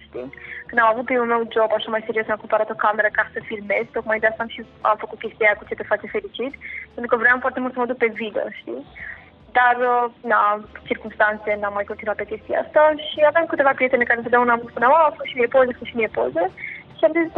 știi? 0.09 0.29
Când 0.69 0.81
am 0.81 0.91
avut 0.91 1.05
primul 1.09 1.33
meu 1.33 1.41
job 1.55 1.71
așa 1.73 1.91
mai 1.91 2.07
serios, 2.07 2.29
am 2.29 2.43
cumpărat 2.45 2.71
o 2.71 2.83
cameră 2.85 3.09
ca 3.13 3.25
să 3.33 3.39
filmez, 3.49 3.85
tocmai 3.93 4.19
de 4.23 4.27
asta 4.29 4.43
am 4.43 4.53
și 4.55 4.61
am 4.91 4.97
făcut 5.05 5.19
chestia 5.19 5.47
aia 5.47 5.59
cu 5.59 5.69
ce 5.69 5.79
te 5.79 5.91
face 5.93 6.07
fericit, 6.15 6.53
pentru 6.95 7.11
că 7.11 7.17
vreau 7.23 7.45
foarte 7.45 7.61
mult 7.61 7.73
să 7.73 7.79
mă 7.81 7.91
duc 7.91 7.99
pe 8.01 8.11
video, 8.23 8.45
știi? 8.61 8.83
Dar, 9.59 9.77
uh, 9.93 10.05
na, 10.33 10.41
circunstanțe, 10.89 11.51
n-am 11.61 11.75
mai 11.79 11.91
continuat 11.91 12.17
pe 12.19 12.31
chestia 12.33 12.59
asta 12.65 12.83
și 13.09 13.19
aveam 13.31 13.47
câteva 13.49 13.73
prietene 13.75 14.05
care 14.09 14.19
întotdeauna 14.19 14.53
îmi 14.55 14.71
spuneau, 14.71 14.93
a, 14.93 15.15
fă 15.17 15.23
și 15.29 15.37
mie 15.37 15.47
poze, 15.55 15.73
fă 15.79 15.85
și 15.85 15.99
mie 15.99 16.11
poze 16.19 16.45
și 16.97 17.05
am 17.05 17.13
zis, 17.19 17.31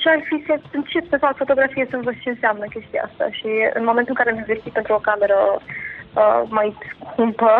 ce 0.00 0.08
ar 0.10 0.20
fi 0.28 0.44
să 0.46 0.54
încep 0.72 1.04
să 1.08 1.22
fac 1.24 1.36
fotografie, 1.36 1.86
să 1.90 2.00
văd 2.02 2.16
ce 2.20 2.28
înseamnă 2.28 2.64
chestia 2.64 3.02
asta 3.08 3.26
și 3.38 3.50
în 3.78 3.84
momentul 3.84 4.12
în 4.14 4.18
care 4.20 4.30
am 4.30 4.42
investit 4.44 4.72
pentru 4.72 4.92
o 4.94 5.04
cameră 5.08 5.38
uh, 5.58 6.42
mai 6.48 6.68
scumpă, 7.12 7.52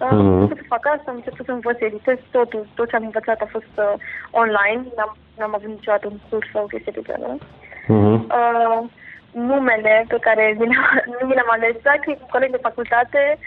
uh, 0.00 0.06
mm-hmm. 0.06 0.28
am 0.28 0.40
început 0.40 0.58
să 0.62 0.72
fac 0.74 0.84
asta, 0.86 1.10
am 1.10 1.20
început 1.20 1.44
să 1.46 1.52
învăț, 1.52 1.80
editez 1.80 2.18
totul, 2.30 2.66
tot 2.74 2.88
ce 2.88 2.96
am 2.96 3.04
învățat 3.04 3.40
a 3.40 3.48
fost 3.56 3.74
uh, 3.76 3.94
online, 4.42 4.82
n-am, 4.96 5.16
n-am 5.38 5.54
avut 5.54 5.68
niciodată 5.68 6.06
un 6.06 6.18
curs 6.28 6.48
sau 6.52 6.66
chestie 6.66 6.92
de 6.94 7.06
genul. 7.08 7.36
Mm-hmm. 7.92 8.18
Uh, 8.38 8.80
numele 9.32 10.04
pe 10.08 10.18
care 10.26 10.44
mi 10.58 10.66
nu 11.12 11.26
mi 11.26 11.36
le-am 11.36 11.50
ales, 11.56 11.76
dar 11.82 11.98
cu 12.04 12.26
colegi 12.30 12.56
de 12.56 12.66
facultate, 12.68 13.38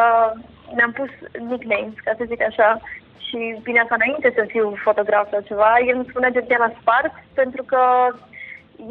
uh, 0.00 0.30
ne-am 0.76 0.92
pus 0.92 1.10
nicknames, 1.50 1.96
ca 2.04 2.12
să 2.18 2.24
zic 2.26 2.42
așa, 2.42 2.80
și 3.26 3.38
bine 3.62 3.80
asta 3.80 3.96
înainte 3.98 4.28
să 4.34 4.52
fiu 4.52 4.66
fotograf 4.86 5.26
sau 5.30 5.40
ceva, 5.50 5.70
el 5.88 5.96
îmi 5.96 6.10
spunea 6.10 6.34
Georgiana 6.36 6.72
Sparks 6.80 7.20
pentru 7.34 7.62
că 7.62 7.82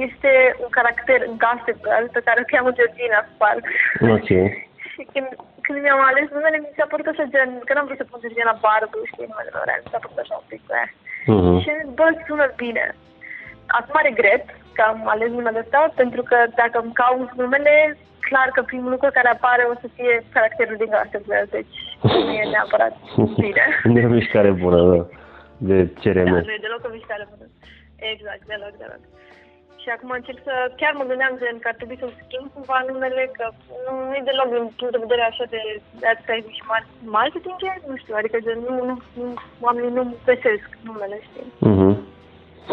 este 0.05 0.31
un 0.63 0.69
caracter 0.77 1.19
în 1.27 1.35
Gossip 1.43 1.77
Girl 1.85 2.05
pe 2.11 2.21
care 2.25 2.39
îl 2.39 2.51
cheamă 2.51 2.71
Georgina 2.77 3.19
Sparks. 3.33 3.71
Ok. 4.15 4.29
și 4.91 5.01
când, 5.13 5.29
când 5.67 5.79
mi-am 5.81 6.03
ales 6.09 6.27
numele, 6.35 6.57
mi 6.59 6.75
s-a 6.77 6.87
părut 6.91 7.07
așa 7.09 7.25
gen, 7.33 7.49
că 7.65 7.71
n-am 7.73 7.87
vrut 7.87 8.01
să 8.01 8.07
pun 8.07 8.19
gen 8.21 8.49
la 8.51 8.61
Barbu, 8.65 8.99
știi, 9.11 9.29
numele 9.29 9.51
lor, 9.55 9.67
mi 9.83 9.91
s-a 9.91 10.03
părut 10.03 10.19
așa 10.21 10.35
un 10.41 10.47
pic, 10.51 10.63
eh. 10.81 10.89
Uh-huh. 11.33 11.57
Și 11.63 11.71
bă, 11.97 12.07
sună 12.27 12.47
bine. 12.63 12.85
Acum 13.77 13.97
regret 14.09 14.45
că 14.75 14.81
am 14.91 14.99
ales 15.13 15.29
numele 15.37 15.61
ăsta, 15.63 15.79
pentru 16.01 16.21
că 16.29 16.37
dacă 16.61 16.77
îmi 16.79 16.97
caut 17.01 17.31
numele, 17.41 17.73
clar 18.27 18.49
că 18.55 18.61
primul 18.61 18.91
lucru 18.93 19.09
care 19.17 19.29
apare 19.31 19.63
o 19.71 19.75
să 19.81 19.87
fie 19.95 20.13
caracterul 20.35 20.77
din 20.81 20.93
Gossip 20.93 21.23
Girl, 21.27 21.47
deci 21.57 21.77
nu 22.25 22.31
e 22.41 22.43
neapărat 22.53 22.93
bine. 23.43 23.65
nu 23.91 23.97
e 23.99 24.09
o 24.09 24.15
mișcare 24.19 24.51
bună, 24.63 24.81
da, 24.91 24.99
de 25.69 25.77
CRM. 25.99 26.33
Da, 26.33 26.45
nu 26.49 26.55
e 26.57 26.65
deloc 26.65 26.81
o 26.87 26.91
mișcare 26.97 27.25
bună. 27.31 27.45
Exact, 28.11 28.41
deloc, 28.51 28.73
deloc. 28.81 29.01
Și 29.87 29.95
acum 29.95 30.11
încerc 30.15 30.39
să, 30.49 30.55
chiar 30.79 30.93
mă 30.95 31.05
gândeam 31.09 31.33
gen 31.41 31.57
că 31.59 31.67
ar 31.69 31.77
trebui 31.79 31.97
să 32.01 32.07
schimb 32.09 32.47
cumva 32.53 32.79
numele, 32.89 33.23
că 33.37 33.45
nu, 33.85 33.91
nu 34.07 34.13
e 34.17 34.29
deloc 34.29 34.49
din 34.53 34.65
punct 34.77 34.93
de 34.93 35.03
vedere 35.05 35.23
așa 35.25 35.45
de 35.53 35.61
advertising 36.11 36.55
și 36.57 36.63
marketing, 37.19 37.59
nu 37.89 37.95
știu, 38.01 38.13
adică 38.17 38.37
gen 38.45 38.59
nu, 38.67 38.73
nu, 38.89 38.95
nu 39.19 39.27
oamenii 39.65 39.97
nu 39.97 40.03
găsesc 40.29 40.67
numele, 40.87 41.17
știi? 41.27 41.47
Mhm. 41.71 41.91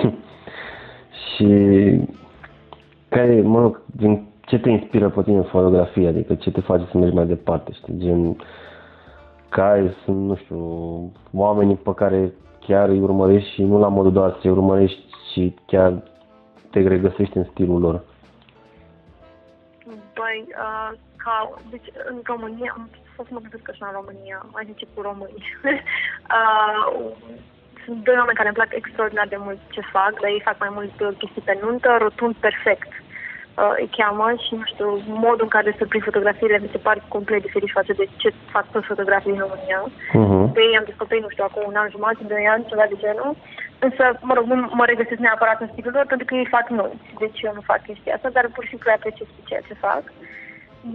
și 1.31 1.49
care, 3.15 3.35
mă 3.55 3.59
rog, 3.65 3.75
din 4.03 4.13
ce 4.49 4.57
te 4.59 4.71
inspiră 4.79 5.09
pe 5.11 5.23
tine 5.23 5.41
în 5.43 5.53
fotografie, 5.57 6.09
adică 6.09 6.33
ce 6.35 6.51
te 6.51 6.61
face 6.71 6.85
să 6.91 6.99
mergi 6.99 7.19
mai 7.21 7.33
departe, 7.35 7.71
știi, 7.73 7.99
gen, 8.05 8.21
care 9.49 9.95
sunt, 10.05 10.21
nu 10.31 10.37
știu, 10.43 10.61
oamenii 11.47 11.79
pe 11.87 11.93
care 12.01 12.21
chiar 12.67 12.89
îi 12.89 13.07
urmărești 13.09 13.53
și 13.55 13.63
nu 13.63 13.79
la 13.79 13.89
modul 13.89 14.13
doar 14.13 14.31
să-i 14.41 14.57
urmărești, 14.59 15.03
ci 15.31 15.43
chiar 15.67 15.93
te 16.75 16.89
regăsești 16.89 17.37
în 17.37 17.45
stilul 17.45 17.81
lor? 17.81 17.97
Băi, 20.19 20.39
uh, 20.49 20.91
ca, 21.17 21.37
deci 21.71 21.89
în 22.11 22.17
România, 22.25 22.89
să 23.17 23.23
mă 23.29 23.39
gândesc 23.41 23.69
așa 23.71 23.87
în 23.87 23.97
România, 24.01 24.47
mai 24.53 24.69
zice 24.71 24.87
cu 24.95 25.01
români. 25.01 25.39
uh, 26.39 26.87
sunt 27.85 28.05
doi 28.05 28.17
oameni 28.21 28.37
care 28.37 28.49
îmi 28.49 28.59
plac 28.61 28.71
extraordinar 28.75 29.29
de 29.29 29.37
mult 29.47 29.59
ce 29.71 29.81
fac, 29.81 30.13
dar 30.21 30.31
ei 30.31 30.47
fac 30.49 30.59
mai 30.59 30.73
mult 30.77 31.19
chestii 31.19 31.47
pe 31.49 31.59
nuntă, 31.63 31.97
rotund 32.01 32.35
perfect 32.35 33.04
uh, 33.63 33.75
îi 33.81 33.91
cheamă 33.97 34.27
și, 34.45 34.53
nu 34.61 34.65
știu, 34.73 34.89
modul 35.25 35.47
în 35.49 35.55
care 35.57 35.77
se 35.79 35.85
prind 35.91 36.05
fotografiile 36.09 36.59
mi 36.65 36.75
se 36.75 36.85
pare 36.87 37.01
complet 37.15 37.43
diferit 37.43 37.71
față 37.79 37.93
de 38.01 38.07
ce 38.17 38.29
fac 38.55 38.65
toți 38.73 38.91
fotografii 38.93 39.35
în 39.37 39.45
România. 39.45 39.81
Uh-huh. 39.89 40.45
Pe 40.55 40.61
ei 40.69 40.79
am 40.79 40.89
descoperit, 40.91 41.23
nu 41.23 41.35
știu, 41.35 41.45
acum 41.47 41.63
un 41.67 41.81
an 41.83 41.89
jumătate, 41.95 42.33
doi 42.33 42.47
ani, 42.53 42.69
ceva 42.71 42.87
de 42.93 43.01
genul. 43.05 43.33
Însă, 43.87 44.05
mă 44.29 44.35
rog, 44.35 44.45
nu 44.45 44.57
mă 44.79 44.85
regăsesc 44.85 45.21
neapărat 45.21 45.61
în 45.61 45.71
stilul 45.73 45.93
lor 45.97 46.07
pentru 46.07 46.27
că 46.27 46.35
ei 46.35 46.55
fac 46.57 46.67
noi. 46.81 46.95
Deci 47.23 47.39
eu 47.47 47.53
nu 47.55 47.63
fac 47.71 47.81
chestia 47.83 48.15
asta, 48.15 48.29
dar 48.37 48.45
pur 48.55 48.65
și 48.65 48.73
simplu 48.73 48.91
apreciez 48.91 49.29
ceea 49.49 49.67
ce 49.69 49.83
fac. 49.87 50.03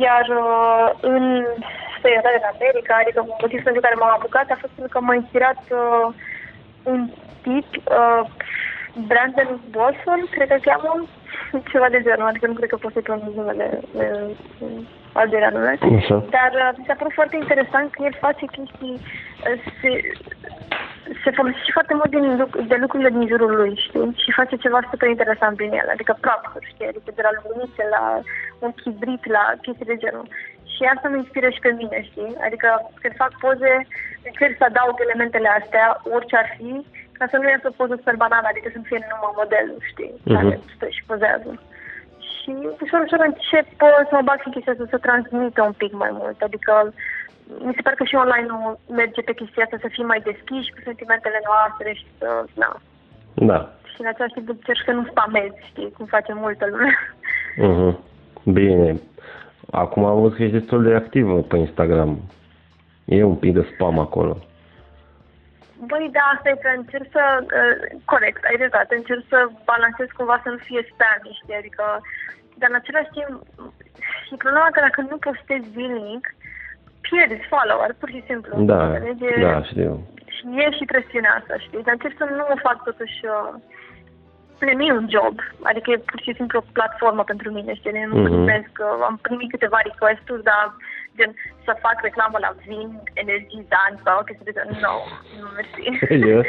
Iar 0.06 0.26
uh, 0.44 0.88
în 1.14 1.24
străinătate 1.98 2.40
în 2.42 2.52
America, 2.56 2.94
adică 3.02 3.20
motivul 3.42 3.68
pentru 3.68 3.82
care 3.86 3.96
m-am 3.98 4.16
apucat 4.18 4.48
a 4.50 4.62
fost 4.64 4.74
pentru 4.74 4.94
că 4.94 5.00
m-a 5.06 5.16
inspirat 5.22 5.62
uh, 5.80 6.08
un 6.92 7.00
tip, 7.46 7.70
uh, 7.76 8.24
Brandon 9.10 9.50
Boston, 9.76 10.20
cred 10.36 10.48
că 10.52 10.58
cheamă, 10.68 10.92
ceva 11.72 11.88
de 11.90 12.02
genul, 12.02 12.28
adică 12.28 12.48
nu 12.48 12.54
cred 12.54 12.70
că 12.70 12.78
pot 12.78 12.92
să-i 12.94 13.08
pronunț 13.08 13.34
numele 13.36 13.80
al 15.14 15.28
doilea 15.30 15.50
nume. 15.50 15.78
Dar 16.38 16.52
uh, 16.54 16.70
mi 16.78 16.86
s-a 16.88 17.00
părut 17.00 17.14
foarte 17.20 17.36
interesant 17.36 17.88
că 17.92 18.00
el 18.04 18.16
face 18.26 18.46
chestii, 18.56 18.98
uh, 19.00 19.58
se, 19.80 19.90
se 21.24 21.30
folosește 21.38 21.72
foarte 21.78 21.94
mult 22.00 22.10
din, 22.16 22.26
de 22.72 22.78
lucrurile 22.84 23.10
din 23.18 23.28
jurul 23.32 23.52
lui, 23.56 23.74
știi? 23.88 24.14
Și 24.24 24.38
face 24.40 24.56
ceva 24.56 24.80
super 24.92 25.10
interesant 25.10 25.56
prin 25.56 25.72
el, 25.82 25.88
adică 25.92 26.18
props 26.22 26.50
știi? 26.72 26.92
Adică 26.92 27.10
de 27.16 27.24
la 27.26 27.32
luminițe, 27.38 27.84
la 27.96 28.04
un 28.66 28.72
chibrit, 28.82 29.24
la 29.36 29.44
chestii 29.62 29.92
de 29.92 30.02
genul. 30.04 30.28
Și 30.74 30.82
asta 30.84 31.10
mă 31.10 31.18
inspiră 31.18 31.50
și 31.50 31.64
pe 31.66 31.72
mine, 31.82 31.98
știi? 32.10 32.32
Adică 32.48 32.68
când 33.02 33.16
fac 33.24 33.32
poze, 33.44 33.74
încerc 34.28 34.54
să 34.58 34.66
adaug 34.68 34.98
elementele 35.00 35.50
astea, 35.60 35.86
orice 36.16 36.36
ar 36.36 36.50
fi, 36.58 36.72
ca 37.20 37.26
să 37.32 37.38
nu 37.38 37.48
iasă 37.50 37.70
poză 37.80 37.96
super 37.98 38.18
banală, 38.24 38.48
adică 38.50 38.68
să 38.72 38.78
nu 38.80 38.90
fie 38.90 39.00
numai 39.02 39.38
modelul, 39.42 39.80
știi? 39.92 40.14
Uh-huh. 40.18 40.36
Care 40.36 40.60
stă 40.76 40.88
și 40.96 41.04
pozează. 41.10 41.52
Și 42.30 42.50
ușor, 42.84 43.00
ușor 43.06 43.22
încep 43.30 43.68
să 44.10 44.14
mă 44.18 44.28
bag 44.30 44.40
în 44.46 44.54
chestia 44.54 44.74
asta, 44.74 44.94
să 44.94 45.06
transmită 45.08 45.62
un 45.70 45.76
pic 45.82 45.92
mai 46.04 46.12
mult, 46.20 46.38
adică 46.48 46.72
mi 47.68 47.76
se 47.76 47.82
pare 47.84 47.96
că 48.00 48.06
și 48.08 48.22
online 48.24 48.48
nu 48.54 48.58
merge 49.00 49.22
pe 49.22 49.38
chestia 49.40 49.64
asta 49.64 49.78
să 49.82 49.96
fim 49.96 50.06
mai 50.06 50.22
deschiși 50.30 50.74
cu 50.74 50.80
sentimentele 50.84 51.40
noastre 51.50 51.90
și 52.00 52.06
să, 52.18 52.28
na. 52.62 52.72
Da. 53.50 53.60
Și 53.92 53.98
în 54.02 54.08
același 54.08 54.36
timp 54.36 54.48
încerc 54.50 54.82
să 54.86 54.92
nu 54.92 55.04
spamez, 55.12 55.52
știi, 55.70 55.94
cum 55.96 56.06
face 56.16 56.32
multă 56.34 56.66
lume. 56.72 56.92
Uh-huh. 57.68 57.94
Bine. 58.44 59.00
Acum 59.72 60.04
am 60.06 60.20
văzut 60.22 60.36
că 60.36 60.44
ești 60.44 60.58
destul 60.60 60.84
de 60.84 60.94
activă 60.94 61.42
pe 61.42 61.58
Instagram. 61.58 62.22
E 63.06 63.24
un 63.24 63.36
pic 63.36 63.54
de 63.54 63.68
spam 63.74 64.00
acolo. 64.00 64.38
Băi, 65.88 66.10
da, 66.18 66.24
asta 66.36 66.50
e 66.50 66.64
că 66.64 66.70
încerc 66.76 67.08
să, 67.16 67.24
uh, 67.42 67.76
corect, 68.12 68.42
ai 68.50 68.58
dreptate, 68.62 68.96
încerc 68.96 69.24
să 69.34 69.40
balancez 69.72 70.08
cumva 70.18 70.38
să 70.44 70.50
nu 70.50 70.60
fie 70.68 70.82
spam, 70.92 71.22
știi, 71.40 71.60
adică, 71.62 71.84
dar 72.60 72.70
în 72.70 72.80
același 72.82 73.12
timp, 73.18 73.32
și 74.26 74.34
problema 74.44 74.70
că 74.72 74.80
dacă 74.88 75.00
nu 75.02 75.18
postezi 75.28 75.72
zilnic, 75.76 76.24
pierzi 77.06 77.50
follower, 77.52 77.92
pur 78.00 78.10
și 78.16 78.28
simplu. 78.30 78.54
Da, 78.72 78.84
înțelegi? 78.86 79.42
da, 79.48 79.64
știu. 79.72 79.94
Și 80.36 80.44
e 80.64 80.66
și 80.78 80.92
presiunea 80.92 81.34
asta, 81.40 81.56
știi? 81.66 81.84
Dar 81.86 81.94
încerc 81.94 82.16
să 82.18 82.26
nu 82.38 82.46
o 82.54 82.58
fac 82.68 82.78
totuși 82.90 83.20
uh, 83.36 83.54
nu 84.80 84.84
e 84.86 85.02
un 85.02 85.08
job, 85.16 85.36
adică 85.70 85.92
e 85.92 86.08
pur 86.10 86.20
și 86.22 86.34
simplu 86.36 86.60
o 86.60 86.70
platformă 86.78 87.24
pentru 87.24 87.52
mine, 87.52 87.74
știi? 87.74 87.92
Nu 87.92 88.16
mm-hmm. 88.16 88.30
gândesc 88.30 88.70
că 88.80 88.86
am 89.10 89.20
primit 89.22 89.50
câteva 89.52 89.80
request-uri, 89.84 90.44
dar 90.44 90.66
gen 91.20 91.32
să 91.66 91.72
fac 91.86 91.98
reclamă 92.08 92.38
la 92.46 92.52
vin, 92.66 92.90
energizant 93.24 93.98
sau 94.06 94.24
chestii 94.24 94.48
de 94.50 94.56
genul. 94.58 94.78
Nu, 94.86 94.96
nu 95.42 95.48
mersi. 95.58 95.84
Serios? 96.12 96.48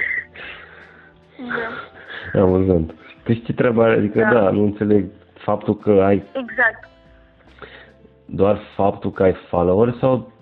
da. 1.56 2.40
Am 2.40 2.50
văzut. 2.50 2.86
Păi 3.24 3.42
ce 3.46 3.52
treaba 3.52 3.84
Adică 3.84 4.18
da. 4.18 4.32
da, 4.32 4.50
nu 4.50 4.62
înțeleg 4.62 5.04
faptul 5.34 5.76
că 5.76 5.90
ai... 5.90 6.18
Exact. 6.42 6.88
Doar 8.24 8.56
faptul 8.76 9.10
că 9.12 9.22
ai 9.22 9.36
follower 9.48 9.94
sau 10.00 10.32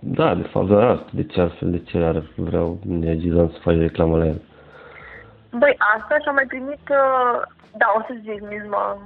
da, 0.00 0.34
de 0.34 0.42
fapt, 0.42 0.68
da, 0.68 1.04
de 1.10 1.24
ce 1.24 1.40
altfel, 1.40 1.70
de 1.70 1.82
ce 1.82 1.98
ar 1.98 2.22
vreau 2.36 2.78
energizant 2.88 3.52
să 3.52 3.58
faci 3.62 3.76
reclamă 3.76 4.16
la 4.18 4.26
el? 4.26 4.40
Băi, 5.50 5.74
asta 5.94 6.18
și-am 6.22 6.34
mai 6.34 6.46
primit, 6.46 6.84
uh, 7.02 7.36
da, 7.80 7.86
o 7.96 8.00
să 8.06 8.12
zic, 8.20 8.40
nici 8.52 8.68
mă, 8.74 8.96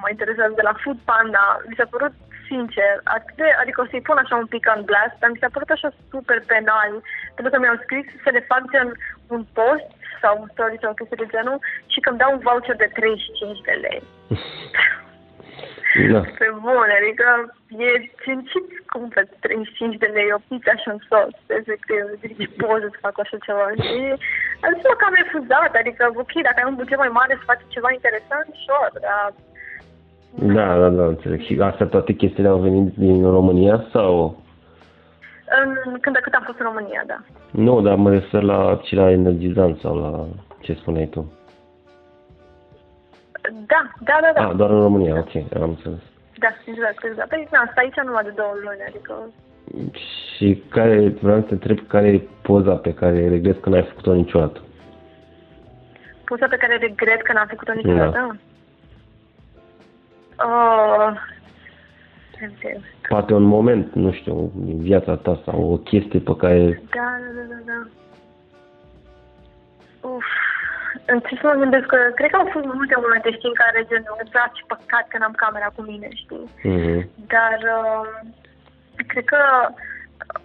mă 0.00 0.08
interesează 0.10 0.52
de 0.56 0.66
la 0.68 0.74
Food 0.82 0.98
Panda. 1.04 1.44
Mi 1.68 1.74
s-a 1.78 1.86
părut, 1.90 2.14
sincer, 2.54 2.92
atât 3.16 3.36
de, 3.40 3.48
adică 3.62 3.78
o 3.80 3.86
să-i 3.90 4.06
pun 4.08 4.18
așa 4.20 4.36
un 4.42 4.48
pic 4.54 4.64
în 4.74 4.82
blast, 4.88 5.16
dar 5.18 5.30
mi 5.30 5.40
s-a 5.40 5.54
părut 5.54 5.70
așa 5.70 5.90
super 6.10 6.38
penal, 6.52 6.92
pentru 7.34 7.50
că 7.52 7.58
mi-au 7.58 7.78
scris 7.84 8.06
să 8.24 8.30
le 8.32 8.42
fac 8.50 8.62
gen 8.72 8.88
un 9.34 9.42
post 9.58 9.88
sau 10.22 10.32
un 10.42 10.48
story 10.52 10.82
sau 10.82 10.98
chestii 10.98 11.22
de 11.22 11.32
genul 11.34 11.58
și 11.92 11.98
că 12.00 12.08
îmi 12.10 12.20
dau 12.22 12.30
un 12.32 12.42
voucher 12.46 12.76
de 12.76 12.88
35 12.94 13.60
de 13.68 13.74
lei. 13.84 14.02
Da. 16.12 16.20
Pe 16.40 16.48
bun, 16.66 16.88
adică 16.98 17.26
e 17.86 17.90
cincit 18.22 18.68
cumpăr 18.92 19.24
35 19.40 19.96
de 20.02 20.08
lei 20.16 20.28
o 20.36 20.38
pizza 20.48 20.74
și 20.82 20.88
un 20.94 21.00
sos, 21.08 21.34
efectiv, 21.58 22.02
zici 22.22 22.54
poze 22.60 22.88
să 22.94 23.04
fac 23.06 23.16
așa 23.20 23.36
ceva 23.46 23.66
și 23.86 23.98
am 24.64 24.72
zis 24.76 24.84
că 24.98 25.04
am 25.06 25.20
refuzat, 25.22 25.72
adică 25.82 26.02
ok, 26.22 26.32
dacă 26.46 26.58
ai 26.58 26.70
un 26.70 26.78
buget 26.80 26.98
mai 27.02 27.12
mare 27.18 27.34
să 27.36 27.48
faci 27.50 27.74
ceva 27.74 27.90
interesant, 27.92 28.48
sure, 28.64 28.98
dar 29.06 29.26
da, 30.34 30.78
da, 30.78 30.88
da, 30.88 31.04
înțeleg. 31.04 31.40
Și 31.40 31.58
astea 31.60 31.86
toate 31.86 32.12
chestiile 32.12 32.48
au 32.48 32.58
venit 32.58 32.94
din 32.96 33.30
România 33.30 33.86
sau? 33.92 34.42
În, 35.64 35.98
când 36.00 36.16
cât 36.16 36.32
am 36.32 36.42
fost 36.46 36.58
în 36.58 36.66
România, 36.66 37.02
da. 37.06 37.18
Nu, 37.50 37.80
dar 37.80 37.94
mă 37.94 38.10
refer 38.10 38.42
la 38.42 38.80
ce 38.82 38.94
la 38.94 39.10
energizant 39.10 39.78
sau 39.78 39.96
la 39.96 40.26
ce 40.60 40.74
spuneai 40.74 41.06
tu. 41.06 41.32
Da, 43.66 43.90
da, 44.00 44.18
da, 44.20 44.30
da. 44.34 44.48
Ah, 44.48 44.56
doar 44.56 44.70
în 44.70 44.80
România, 44.80 45.16
ok, 45.18 45.62
am 45.62 45.68
înțeles. 45.68 45.98
Da, 46.38 46.48
exact, 46.66 47.04
exact. 47.04 47.28
Păi, 47.28 47.48
na, 47.50 47.58
asta 47.58 47.80
aici 47.80 48.00
numai 48.04 48.22
de 48.22 48.32
două 48.36 48.52
luni, 48.64 48.84
adică... 48.88 49.14
Și 50.36 50.62
care, 50.68 51.08
vreau 51.08 51.40
să 51.40 51.46
te 51.46 51.52
întreb, 51.52 51.78
care 51.86 52.06
e 52.06 52.28
poza 52.42 52.74
pe 52.74 52.94
care 52.94 53.28
regret 53.28 53.60
că 53.60 53.68
n-ai 53.68 53.82
făcut-o 53.82 54.14
niciodată? 54.14 54.60
Poza 56.24 56.46
pe 56.46 56.56
care 56.56 56.76
regret 56.76 57.22
că 57.22 57.32
n-am 57.32 57.46
făcut-o 57.46 57.72
niciodată? 57.72 58.10
Da. 58.10 58.36
Uh, 60.38 61.12
Poate 63.08 63.34
un 63.34 63.42
moment, 63.42 63.94
nu 63.94 64.12
știu, 64.12 64.52
în 64.66 64.82
viața 64.82 65.16
ta 65.16 65.42
sau 65.44 65.72
o 65.72 65.76
chestie 65.76 66.20
pe 66.20 66.36
care... 66.36 66.82
Da, 66.90 67.08
da, 67.24 67.30
da, 67.36 67.42
da. 67.50 67.58
da. 67.70 67.78
Uf, 70.08 70.24
încerc 71.06 71.40
să 71.40 71.46
mă 71.46 71.60
gândesc 71.62 71.86
că 71.86 71.98
cred 72.14 72.30
că 72.30 72.36
au 72.36 72.48
fost 72.52 72.64
multe 72.64 72.94
momente, 73.04 73.28
știi, 73.30 73.52
în 73.52 73.60
care 73.62 73.86
gen, 73.88 74.04
îmi 74.06 74.30
place 74.30 74.60
păcat 74.66 75.04
că 75.08 75.16
n-am 75.18 75.36
camera 75.42 75.68
cu 75.76 75.82
mine, 75.90 76.08
știi? 76.22 76.46
Mm-hmm. 76.68 77.00
Dar 77.34 77.58
uh, 77.78 78.04
cred 79.12 79.24
că 79.24 79.40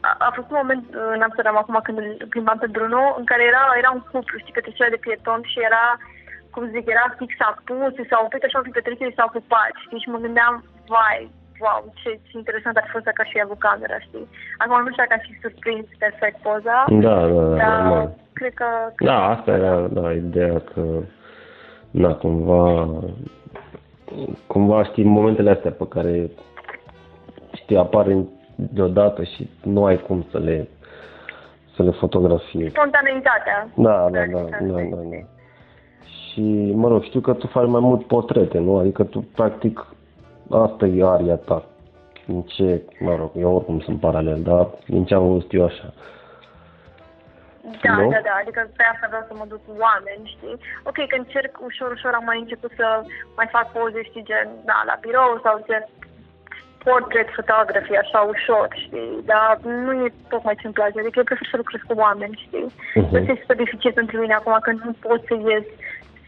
a, 0.07 0.11
a 0.27 0.29
fost 0.35 0.47
un 0.49 0.59
moment 0.61 0.83
în 1.15 1.21
Amsterdam 1.21 1.57
acum 1.57 1.79
când 1.83 1.97
îl 1.97 2.27
plimbam 2.29 2.57
pe 2.59 2.73
Bruno, 2.75 3.03
în 3.19 3.25
care 3.31 3.43
era, 3.43 3.63
era 3.81 3.91
un 3.97 4.03
cuplu, 4.11 4.37
știi, 4.37 4.55
pe 4.55 4.65
trecerea 4.65 4.95
de 4.95 5.03
pieton 5.03 5.41
și 5.51 5.57
era, 5.69 5.85
cum 6.53 6.63
zic, 6.73 6.85
era 6.87 7.15
fix 7.19 7.31
apus, 7.49 7.93
s-au 8.09 8.25
oprit 8.25 8.43
așa 8.43 8.57
un 8.57 8.65
pic 8.65 8.75
pe 8.75 8.85
trecere 8.85 9.09
și 9.09 9.17
s-au 9.17 9.29
ocupat, 9.31 9.73
știi? 9.85 10.03
Și 10.03 10.09
mă 10.13 10.19
gândeam, 10.25 10.53
vai, 10.93 11.21
wow, 11.63 11.81
ce, 11.99 12.09
ce 12.27 12.33
interesant 12.37 12.75
ar 12.77 12.85
fi 12.85 12.95
fost 12.95 13.07
dacă 13.09 13.21
aș 13.21 13.29
fi 13.33 13.41
avut 13.41 13.59
camera, 13.67 13.97
știi? 14.07 14.27
Acum 14.61 14.77
nu 14.83 14.91
știu 14.91 15.03
dacă 15.03 15.15
aș 15.17 15.25
fi 15.29 15.41
surprins 15.43 15.87
perfect 16.03 16.37
poza. 16.47 16.77
Da, 17.05 17.15
da, 17.33 17.41
da, 17.49 17.55
dar 17.61 17.73
normal. 17.81 18.09
cred 18.33 18.53
că... 18.53 18.67
Da, 19.09 19.17
asta 19.35 19.51
era, 19.51 19.73
da, 19.97 20.05
ideea 20.11 20.57
că, 20.69 20.83
na, 21.91 22.11
cumva, 22.21 22.61
cumva, 24.47 24.83
știi, 24.83 25.03
momentele 25.03 25.51
astea 25.51 25.71
pe 25.71 25.87
care, 25.87 26.29
știi, 27.53 27.77
apar 27.77 28.05
deodată 28.55 29.23
și 29.23 29.49
nu 29.63 29.85
ai 29.85 29.97
cum 29.97 30.25
să 30.31 30.37
le, 30.39 30.67
să 31.75 31.83
le 31.83 31.91
fotografiezi. 31.91 32.73
Spontaneitatea. 32.75 33.67
Da, 33.75 34.07
da, 34.11 34.25
da, 34.25 34.41
da, 34.41 34.57
da, 34.59 35.01
da. 35.11 35.38
Și, 36.39 36.71
mă 36.73 36.87
rog, 36.87 37.03
știu 37.03 37.19
că 37.19 37.33
tu 37.33 37.47
faci 37.47 37.67
mai 37.67 37.81
mult 37.81 38.05
portrete, 38.07 38.57
nu? 38.57 38.77
Adică 38.77 39.03
tu, 39.03 39.19
practic, 39.35 39.85
asta 40.51 40.85
e 40.85 41.03
aria 41.05 41.35
ta. 41.35 41.63
În 42.27 42.41
ce, 42.41 42.81
mă 42.99 43.15
rog, 43.15 43.31
eu 43.35 43.55
oricum 43.55 43.79
sunt 43.79 43.99
paralel, 43.99 44.39
dar 44.41 44.67
din 44.85 45.05
ce 45.05 45.13
am 45.13 45.31
văzut 45.31 45.53
eu 45.53 45.65
așa. 45.65 45.93
Da, 47.83 47.95
Nu? 47.95 48.09
da, 48.15 48.21
da, 48.29 48.35
adică 48.41 48.61
pe 48.77 48.83
asta 48.93 49.05
vreau 49.11 49.25
să 49.29 49.33
mă 49.39 49.45
duc 49.51 49.61
cu 49.67 49.73
oameni, 49.85 50.23
știi? 50.35 50.55
Ok, 50.89 50.97
că 51.09 51.15
încerc 51.17 51.53
ușor, 51.69 51.89
ușor 51.91 52.13
am 52.15 52.25
mai 52.29 52.39
început 52.39 52.71
să 52.79 52.87
mai 53.39 53.47
fac 53.55 53.65
poze, 53.71 54.01
știi, 54.09 54.27
gen, 54.29 54.47
da, 54.69 54.77
la 54.89 54.95
birou 55.03 55.33
sau 55.45 55.63
gen 55.67 55.83
portret 56.83 57.29
fotografie, 57.37 57.99
așa 58.01 58.19
ușor, 58.33 58.67
știi? 58.83 59.13
Dar 59.31 59.59
nu 59.85 59.91
e 60.03 60.07
tocmai 60.33 60.59
ce-mi 60.59 60.77
place, 60.77 60.99
adică 60.99 61.17
eu 61.19 61.29
prefer 61.29 61.47
să 61.51 61.57
lucrez 61.57 61.81
cu 61.87 61.95
oameni, 62.05 62.43
știi? 62.45 62.67
Mhm. 62.95 63.07
Uh-huh. 63.07 63.19
Este 63.19 63.39
super 63.41 63.57
dificil 63.63 63.91
pentru 63.99 64.15
mine 64.21 64.35
acum 64.37 64.57
că 64.61 64.71
nu 64.71 64.91
pot 65.05 65.21
să 65.29 65.35
ies 65.49 65.65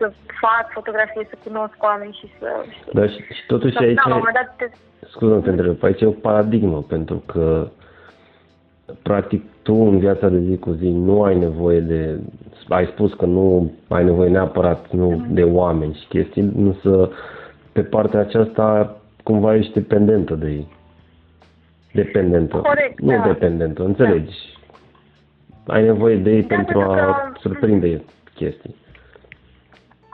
să 0.02 0.12
fac 0.42 0.66
fotografie, 0.78 1.28
să 1.30 1.36
cunosc 1.44 1.76
oameni 1.80 2.18
și 2.20 2.28
să, 2.40 2.48
știi? 2.70 2.92
Dar 2.94 3.10
și, 3.10 3.18
și 3.38 3.46
totuși 3.48 3.74
Sau, 3.74 3.86
aici, 3.86 3.96
da, 3.96 4.02
la 4.10 4.16
un 4.16 4.22
moment 4.24 4.36
dat 4.42 4.56
te, 4.58 4.66
scuză-mă 5.14 5.42
te 5.42 5.50
întreb, 5.50 5.84
aici 5.84 6.02
e 6.02 6.06
o 6.06 6.12
paradigmă, 6.28 6.82
pentru 6.88 7.24
că 7.26 7.68
practic 9.02 9.44
tu 9.62 9.74
în 9.74 10.00
viața 10.00 10.28
de 10.30 10.40
zi 10.40 10.58
cu 10.58 10.72
zi 10.72 10.88
nu 10.90 11.24
ai 11.24 11.38
nevoie 11.40 11.80
de, 11.80 12.20
ai 12.70 12.86
spus 12.86 13.14
că 13.14 13.26
nu 13.26 13.72
ai 13.88 14.04
nevoie 14.04 14.30
neapărat 14.30 14.92
nu 14.92 15.26
de 15.30 15.44
oameni 15.44 15.94
și 16.02 16.08
chestii, 16.08 16.52
însă 16.58 17.12
pe 17.72 17.82
partea 17.82 18.20
aceasta 18.20 18.98
cumva 19.24 19.56
ești 19.56 19.74
dependentă 19.74 20.34
de 20.34 20.48
ei. 20.50 20.68
Dependentă. 21.94 22.58
Corect, 22.58 23.00
nu 23.00 23.12
da. 23.12 23.24
dependentă, 23.28 23.84
înțelegi. 23.84 24.38
Ai 25.68 25.84
nevoie 25.84 26.16
de 26.16 26.32
ei 26.32 26.42
Da, 26.42 26.56
pentru 26.56 26.74
pentru 26.80 26.92
a 26.92 26.96
că- 26.96 27.40
surprinde 27.40 28.02
chestii. 28.36 28.76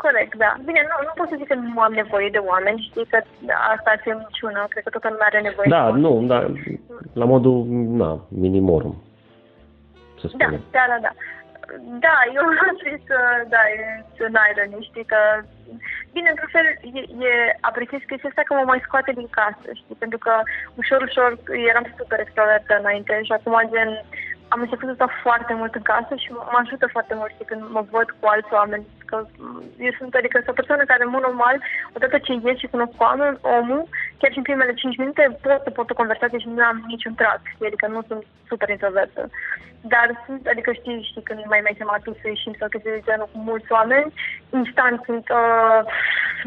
Corect, 0.04 0.36
da. 0.36 0.52
Bine, 0.66 0.82
nu, 0.90 0.96
nu 1.08 1.12
pot 1.16 1.28
să 1.30 1.36
zic 1.38 1.48
că 1.48 1.54
nu 1.54 1.80
am 1.82 1.94
nevoie 2.02 2.30
de 2.30 2.38
oameni, 2.52 2.88
știi 2.90 3.06
că 3.12 3.18
asta 3.74 3.88
ar 3.92 4.00
fi 4.04 4.10
o 4.14 4.18
minciună, 4.24 4.66
cred 4.70 4.84
că 4.84 4.90
toată 4.90 5.08
lumea 5.12 5.28
are 5.30 5.42
nevoie 5.42 5.68
Da, 5.70 5.82
de 5.84 5.86
oameni. 5.90 6.04
nu, 6.06 6.12
da, 6.34 6.40
la 7.14 7.26
modul, 7.26 7.58
na, 8.02 8.10
minimorum, 8.44 8.96
să 10.20 10.26
Da, 10.28 10.28
spunem. 10.28 10.62
da, 10.78 10.84
da, 10.94 10.98
da. 11.08 11.12
Da, 12.06 12.16
eu 12.38 12.44
am 12.70 12.76
zis 12.88 13.02
că, 13.12 13.20
da, 13.54 13.62
e 13.78 13.82
un 14.30 14.36
irony, 14.50 14.88
știi, 14.90 15.06
că, 15.14 15.20
bine, 16.16 16.30
într-un 16.30 16.52
fel, 16.56 16.68
e, 16.98 17.02
e, 17.30 17.32
apreciez 17.70 18.02
chestia 18.08 18.30
asta 18.30 18.44
că 18.46 18.54
mă 18.54 18.64
mai 18.72 18.82
scoate 18.88 19.12
din 19.20 19.28
casă, 19.40 19.68
știi, 19.82 20.02
pentru 20.04 20.18
că 20.26 20.34
ușor, 20.82 21.00
ușor 21.10 21.30
eram 21.72 21.86
super 22.00 22.20
extrovertă 22.20 22.74
înainte 22.80 23.14
și 23.28 23.32
acum, 23.38 23.56
gen, 23.74 23.92
am 24.54 24.62
început 24.62 24.88
să 24.88 24.94
stau 24.94 25.12
foarte 25.26 25.54
mult 25.54 25.74
în 25.76 25.82
casă 25.82 26.14
și 26.24 26.32
mă 26.32 26.44
mă 26.52 26.60
ajută 26.64 26.88
foarte 26.96 27.14
mult, 27.18 27.32
știi, 27.32 27.50
când 27.52 27.62
mă 27.76 27.84
văd 27.96 28.08
cu 28.20 28.26
alți 28.34 28.54
oameni, 28.60 28.86
că 29.10 29.16
m, 29.38 29.64
eu 29.88 29.94
sunt, 30.00 30.14
adică, 30.16 30.36
sunt 30.38 30.54
o 30.54 30.60
persoană 30.60 30.84
care, 30.84 31.04
în 31.04 31.14
mod 31.16 31.22
normal, 31.22 31.58
odată 31.96 32.18
ce 32.18 32.32
ies 32.34 32.58
și 32.58 32.74
cunosc 32.74 32.94
oameni, 32.98 33.38
omul, 33.42 33.84
chiar 34.20 34.32
și 34.32 34.38
în 34.38 34.48
primele 34.50 34.74
5 34.74 34.98
minute 34.98 35.38
pot 35.42 35.62
să 35.64 35.70
pot 35.78 35.90
o 35.90 36.00
conversație 36.02 36.40
și 36.40 36.48
nu 36.48 36.64
am 36.64 36.84
niciun 36.88 37.14
trac, 37.14 37.40
știi, 37.54 37.68
adică 37.68 37.88
nu 37.88 38.02
sunt 38.08 38.24
super 38.50 38.70
introvertă. 38.70 39.30
Dar 39.94 40.08
sunt, 40.26 40.48
adică 40.48 40.72
știi, 40.72 41.08
știi 41.10 41.28
când 41.28 41.40
mai 41.54 41.62
mai 41.64 41.78
seama 41.78 41.98
tu 42.04 42.12
să 42.22 42.28
ieșim 42.28 42.54
sau 42.60 42.68
chestii 42.68 42.92
de 42.92 43.08
genul 43.08 43.30
cu 43.32 43.38
mulți 43.50 43.72
oameni, 43.78 44.14
instant 44.60 44.98
sunt, 45.08 45.26
uh, 45.42 45.82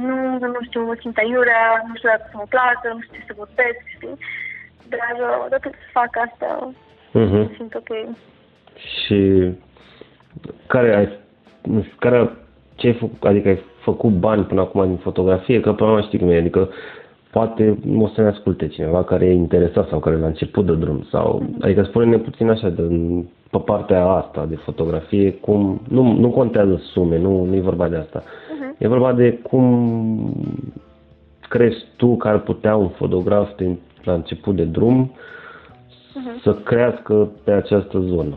nu, 0.07 0.17
nu 0.55 0.61
știu, 0.69 0.81
mă 0.85 0.97
simt 1.01 1.17
aiurea, 1.17 1.65
nu 1.89 1.95
știu 1.97 2.09
dacă 2.09 2.27
să 2.31 2.37
mă 2.37 2.47
placă, 2.55 2.87
nu 2.93 3.01
știu 3.01 3.17
ce 3.19 3.25
să 3.27 3.41
vorbesc, 3.43 3.83
știi? 3.97 4.17
Dar 4.95 5.15
uh, 5.27 5.37
odată 5.47 5.69
ce 5.69 5.97
fac 5.99 6.13
asta, 6.27 6.49
Mhm. 7.13 7.37
mă 7.37 7.49
simt 7.57 7.75
ok. 7.75 7.97
Și 9.05 9.51
care 10.67 10.97
ai, 10.97 11.09
nu 11.63 11.83
știu, 11.83 11.97
care, 11.99 12.31
ce 12.75 12.87
ai 12.87 12.93
făcut, 12.93 13.25
adică 13.25 13.49
ai 13.49 13.61
făcut 13.81 14.11
bani 14.11 14.45
până 14.45 14.61
acum 14.61 14.87
din 14.87 14.97
fotografie, 14.97 15.61
că 15.61 15.73
până 15.73 15.89
la 15.91 15.95
urmă 15.95 16.07
știi 16.07 16.19
cum 16.19 16.29
e, 16.29 16.37
adică 16.39 16.69
poate 17.31 17.79
o 17.97 18.07
să 18.09 18.21
ne 18.21 18.27
asculte 18.29 18.69
cineva 18.69 19.05
care 19.05 19.25
e 19.27 19.33
interesat 19.33 19.89
sau 19.89 19.99
care 19.99 20.17
la 20.17 20.27
început 20.27 20.67
de 20.67 20.75
drum 20.75 21.07
sau, 21.11 21.43
adică 21.61 21.83
spune-ne 21.83 22.19
puțin 22.19 22.49
așa 22.49 22.69
de, 22.69 22.83
pe 23.51 23.59
partea 23.65 24.05
asta 24.07 24.47
de 24.47 24.57
fotografie, 24.57 25.33
cum, 25.33 25.81
nu, 25.89 26.13
nu 26.13 26.31
contează 26.31 26.77
sume, 26.93 27.19
nu, 27.19 27.45
nu 27.45 27.55
e 27.55 27.61
vorba 27.61 27.89
de 27.89 27.97
asta, 27.97 28.23
Mhm. 28.61 28.75
e 28.79 28.89
vorba 28.89 29.13
de 29.13 29.33
cum 29.33 30.35
crezi 31.49 31.85
tu 31.97 32.17
că 32.17 32.29
ar 32.29 32.39
putea 32.41 32.77
un 32.77 32.89
fotograf 32.89 33.57
de, 33.57 33.77
la 34.03 34.13
început 34.13 34.57
de 34.57 34.65
drum 34.65 35.11
Mhm. 36.15 36.41
să 36.41 36.55
crească 36.55 37.15
pe 37.45 37.53
această 37.53 37.99
zonă. 37.99 38.37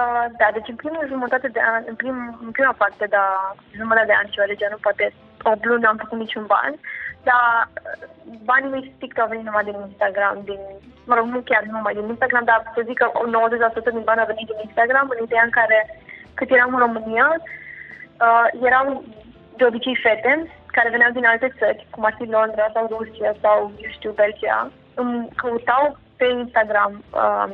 Uh, 0.00 0.26
da, 0.40 0.48
deci 0.52 0.72
în 0.72 0.78
prima 0.82 1.02
jumătate 1.12 1.48
de 1.48 1.60
an, 1.74 1.82
în, 1.90 1.94
prim, 1.94 2.16
în 2.46 2.50
prima 2.50 2.74
parte, 2.82 3.04
da, 3.16 3.24
jumătate 3.80 4.06
de 4.06 4.18
an, 4.20 4.26
ceva 4.30 4.46
de 4.46 4.60
genul, 4.60 4.84
poate 4.86 5.04
o 5.48 5.52
lună 5.68 5.88
am 5.88 6.02
făcut 6.02 6.18
niciun 6.18 6.44
ban, 6.52 6.72
dar 7.28 7.44
uh, 7.66 7.68
banii 8.50 8.72
mei 8.72 8.92
strict 8.94 9.18
au 9.18 9.28
venit 9.32 9.44
numai 9.44 9.64
din 9.68 9.78
Instagram, 9.88 10.36
din, 10.48 10.60
mă 11.08 11.14
rog, 11.14 11.26
nu 11.26 11.40
chiar 11.50 11.62
numai 11.62 11.94
din 11.98 12.08
Instagram, 12.08 12.44
dar 12.44 12.60
să 12.74 12.80
zic 12.88 12.96
că 12.98 13.06
90% 13.10 13.96
din 13.96 14.06
bani 14.08 14.22
au 14.22 14.32
venit 14.32 14.46
din 14.50 14.60
Instagram, 14.66 15.06
în 15.12 15.24
ideea 15.24 15.44
în 15.48 15.54
care, 15.58 15.78
cât 16.34 16.50
eram 16.50 16.74
în 16.74 16.84
România, 16.86 17.28
uh, 18.26 18.46
erau 18.68 18.86
de 19.56 19.64
obicei 19.64 19.96
fete 20.04 20.32
care 20.76 20.88
veneau 20.94 21.12
din 21.12 21.26
alte 21.26 21.48
țări, 21.58 21.86
cum 21.90 22.04
ar 22.04 22.14
fi 22.18 22.24
Londra 22.36 22.66
sau 22.74 22.84
Rusia 22.96 23.32
sau, 23.42 23.58
eu 23.82 23.90
știu, 23.90 24.12
Belgia, 24.22 24.70
îmi 24.94 25.28
căutau 25.36 25.98
pe 26.16 26.26
Instagram 26.42 26.92
uh, 27.22 27.48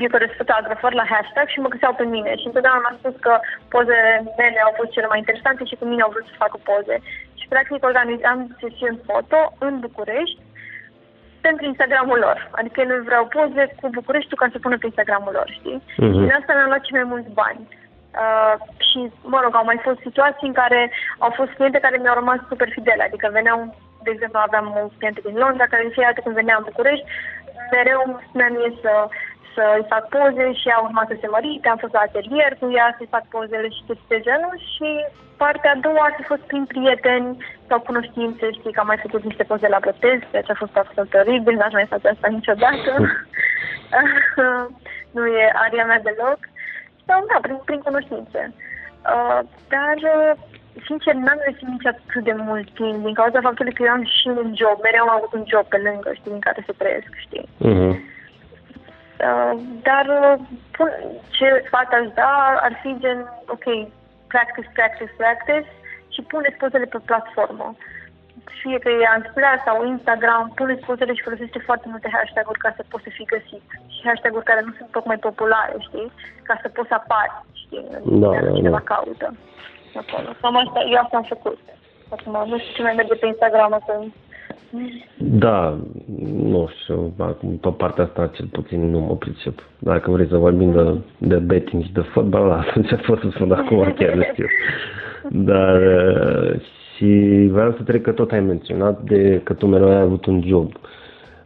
Bucharest 0.00 0.34
Photographer 0.38 0.92
la 0.92 1.06
hashtag 1.12 1.46
și 1.48 1.62
mă 1.62 1.68
găseau 1.74 1.94
pe 1.94 2.04
mine 2.14 2.32
și 2.36 2.46
întotdeauna 2.46 2.80
mi-am 2.82 2.98
spus 3.00 3.14
că 3.26 3.32
pozele 3.74 4.12
mele 4.38 4.60
au 4.66 4.72
fost 4.78 4.90
cele 4.90 5.08
mai 5.10 5.18
interesante 5.22 5.64
și 5.64 5.78
cu 5.78 5.84
mine 5.84 6.02
au 6.02 6.10
vrut 6.14 6.26
să 6.28 6.42
facă 6.44 6.56
poze. 6.68 6.96
Și 7.40 7.46
practic 7.48 7.84
organizam 7.84 8.38
sesiuni 8.60 9.04
foto 9.06 9.40
în 9.66 9.74
București 9.86 10.40
pentru 11.40 11.64
Instagramul 11.66 12.18
lor. 12.26 12.38
Adică 12.50 12.80
ele 12.80 12.96
vreau 13.10 13.24
poze 13.26 13.62
cu 13.80 13.86
Bucureștiul 13.98 14.40
ca 14.40 14.48
să 14.52 14.58
pună 14.58 14.76
pe 14.78 14.86
Instagramul 14.86 15.32
lor, 15.38 15.48
știi? 15.58 15.78
Mhm. 15.96 16.12
Și 16.12 16.18
din 16.24 16.36
asta 16.38 16.52
mi-am 16.54 16.72
luat 16.72 16.84
cei 16.84 16.98
mai 17.00 17.10
mulți 17.12 17.30
bani. 17.42 17.62
Uh, 18.22 18.54
și, 18.88 18.98
mă 19.32 19.38
rog, 19.42 19.52
au 19.56 19.64
mai 19.64 19.80
fost 19.86 19.98
situații 20.06 20.48
în 20.48 20.58
care 20.62 20.90
au 21.18 21.30
fost 21.38 21.50
cliente 21.50 21.84
care 21.84 21.96
mi-au 21.96 22.18
rămas 22.20 22.38
super 22.48 22.68
fidele, 22.76 23.02
adică 23.02 23.28
veneau, 23.32 23.58
de 24.08 24.14
exemplu, 24.16 24.38
aveam 24.40 24.66
o 24.78 24.82
clientă 24.98 25.20
din 25.26 25.36
Londra 25.44 25.66
care 25.70 25.82
de 25.86 25.94
fiecare 25.94 26.14
dată 26.14 26.24
când 26.24 26.38
venea 26.40 26.56
în 26.58 26.68
București, 26.70 27.06
mereu 27.74 28.00
îmi 28.04 28.24
spunea 28.26 28.50
mie 28.56 28.70
să, 28.82 28.92
să 29.54 29.62
îi 29.78 29.90
fac 29.92 30.04
poze 30.14 30.46
și 30.60 30.68
a 30.70 30.78
urmat 30.86 31.06
să 31.08 31.16
se 31.20 31.28
mărite, 31.34 31.66
am 31.68 31.82
fost 31.84 31.94
la 31.96 32.04
atelier 32.04 32.52
cu 32.60 32.66
ea 32.78 32.88
să-i 32.96 33.14
fac 33.14 33.24
pozele 33.34 33.68
și 33.76 33.86
chestii 33.86 34.14
de 34.14 34.24
genul 34.26 34.56
și 34.74 34.90
partea 35.42 35.72
a 35.74 35.82
doua 35.86 36.04
ar 36.06 36.14
fi 36.18 36.24
fost 36.32 36.44
prin 36.50 36.64
prieteni 36.72 37.30
sau 37.68 37.78
cunoștințe, 37.88 38.44
știi 38.58 38.74
că 38.74 38.80
am 38.80 38.90
mai 38.90 39.02
făcut 39.04 39.22
niște 39.24 39.44
poze 39.50 39.68
la 39.68 39.84
botez, 39.86 40.18
ceea 40.30 40.46
ce 40.46 40.52
a 40.52 40.62
fost 40.62 40.76
absolut 40.76 41.12
oribil, 41.22 41.54
n-aș 41.56 41.74
mai 41.78 41.92
face 41.92 42.08
asta 42.08 42.28
niciodată. 42.36 42.92
nu 45.14 45.26
e 45.26 45.52
aria 45.64 45.84
mea 45.84 46.00
deloc. 46.08 46.38
Sau, 47.06 47.24
da, 47.30 47.38
prin, 47.42 47.58
prin 47.64 47.80
cunoștințe. 47.80 48.54
Uh, 49.14 49.40
dar, 49.68 49.96
uh, 50.16 50.32
sincer, 50.86 51.14
n-am 51.14 51.40
găsit 51.46 51.68
nici 51.68 51.86
atât 51.86 52.24
de 52.28 52.34
mult 52.48 52.68
timp, 52.74 53.04
din 53.04 53.14
cauza 53.14 53.40
faptului 53.40 53.72
că 53.72 53.82
eu 53.82 53.92
am 53.92 54.04
și 54.04 54.28
un 54.28 54.50
job, 54.60 54.76
mereu 54.82 55.02
am 55.04 55.16
avut 55.16 55.32
un 55.38 55.44
job 55.52 55.64
pe 55.68 55.78
lângă, 55.86 56.10
știi, 56.14 56.30
din 56.30 56.40
care 56.46 56.60
să 56.66 56.72
trăiesc, 56.76 57.10
știi. 57.26 57.48
Mhm. 57.58 57.90
Uh, 59.26 59.54
dar 59.88 60.06
uh, 60.20 60.34
pun, 60.76 60.90
ce 61.36 61.46
sfat 61.66 61.88
aș 61.92 62.06
da 62.14 62.32
ar 62.66 62.78
fi 62.82 62.90
gen, 63.02 63.18
ok, 63.54 63.66
practice, 64.32 64.70
practice, 64.78 65.14
practice 65.16 65.68
și 66.14 66.20
puneți 66.22 66.60
pozele 66.62 66.84
pe 66.84 66.98
platformă. 67.04 67.76
Fie 68.60 68.78
că 68.78 68.88
e 68.88 69.14
Unsplash 69.16 69.62
sau 69.64 69.86
Instagram, 69.86 70.52
puneți 70.54 70.84
pozele 70.88 71.14
și 71.14 71.26
folosește 71.28 71.58
foarte 71.58 71.86
multe 71.88 72.08
hashtag-uri 72.12 72.58
ca 72.58 72.72
să 72.76 72.82
poți 72.90 73.04
să 73.04 73.10
fii 73.16 73.32
găsit. 73.34 73.66
Și 73.94 74.00
hashtag-uri 74.08 74.48
care 74.50 74.62
nu 74.66 74.72
sunt 74.78 74.90
tocmai 74.90 75.16
populare, 75.16 75.74
știi? 75.78 76.12
Ca 76.42 76.58
să 76.62 76.68
poți 76.68 76.88
să 76.88 76.94
apari, 76.94 77.36
știi? 77.62 77.86
Da, 78.20 78.28
Dacă 78.30 78.44
da, 78.44 78.56
cineva 78.58 78.82
da. 78.84 78.94
caută. 78.94 79.34
Acolo. 79.94 80.28
Cam 80.40 80.56
asta, 80.56 80.80
eu 80.92 81.00
asta 81.02 81.16
am 81.16 81.22
făcut. 81.22 81.58
Acum, 82.08 82.48
nu 82.50 82.58
știu 82.58 82.74
ce 82.74 82.82
mai 82.82 82.94
merge 82.96 83.14
pe 83.14 83.26
Instagram 83.26 83.72
acum. 83.72 84.12
Da, 85.16 85.78
nu 86.32 86.68
știu, 86.80 87.14
acum 87.18 87.56
pe 87.56 87.68
partea 87.68 88.04
asta 88.04 88.30
cel 88.34 88.46
puțin 88.46 88.90
nu 88.90 88.98
mă 88.98 89.16
pricep. 89.16 89.62
Dacă 89.78 90.10
vrei 90.10 90.26
să 90.28 90.36
vorbim 90.36 90.72
de, 90.72 91.00
de 91.18 91.36
betting 91.36 91.82
și 91.84 91.92
de 91.92 92.00
fotbal, 92.00 92.50
atunci 92.50 92.88
pot 93.06 93.20
să 93.20 93.28
spun 93.30 93.52
acum 93.52 93.94
chiar 93.98 94.14
nu 94.14 94.22
știu. 94.22 94.46
Dar 95.30 95.80
uh, 95.80 96.60
Și 96.96 97.48
vreau 97.50 97.72
să 97.72 97.82
trec 97.82 98.02
că 98.02 98.12
tot 98.12 98.30
ai 98.30 98.40
menționat 98.40 99.00
de 99.00 99.40
că 99.44 99.52
tu 99.52 99.66
mereu 99.66 99.88
ai 99.88 100.00
avut 100.00 100.26
un 100.26 100.42
job. 100.46 100.72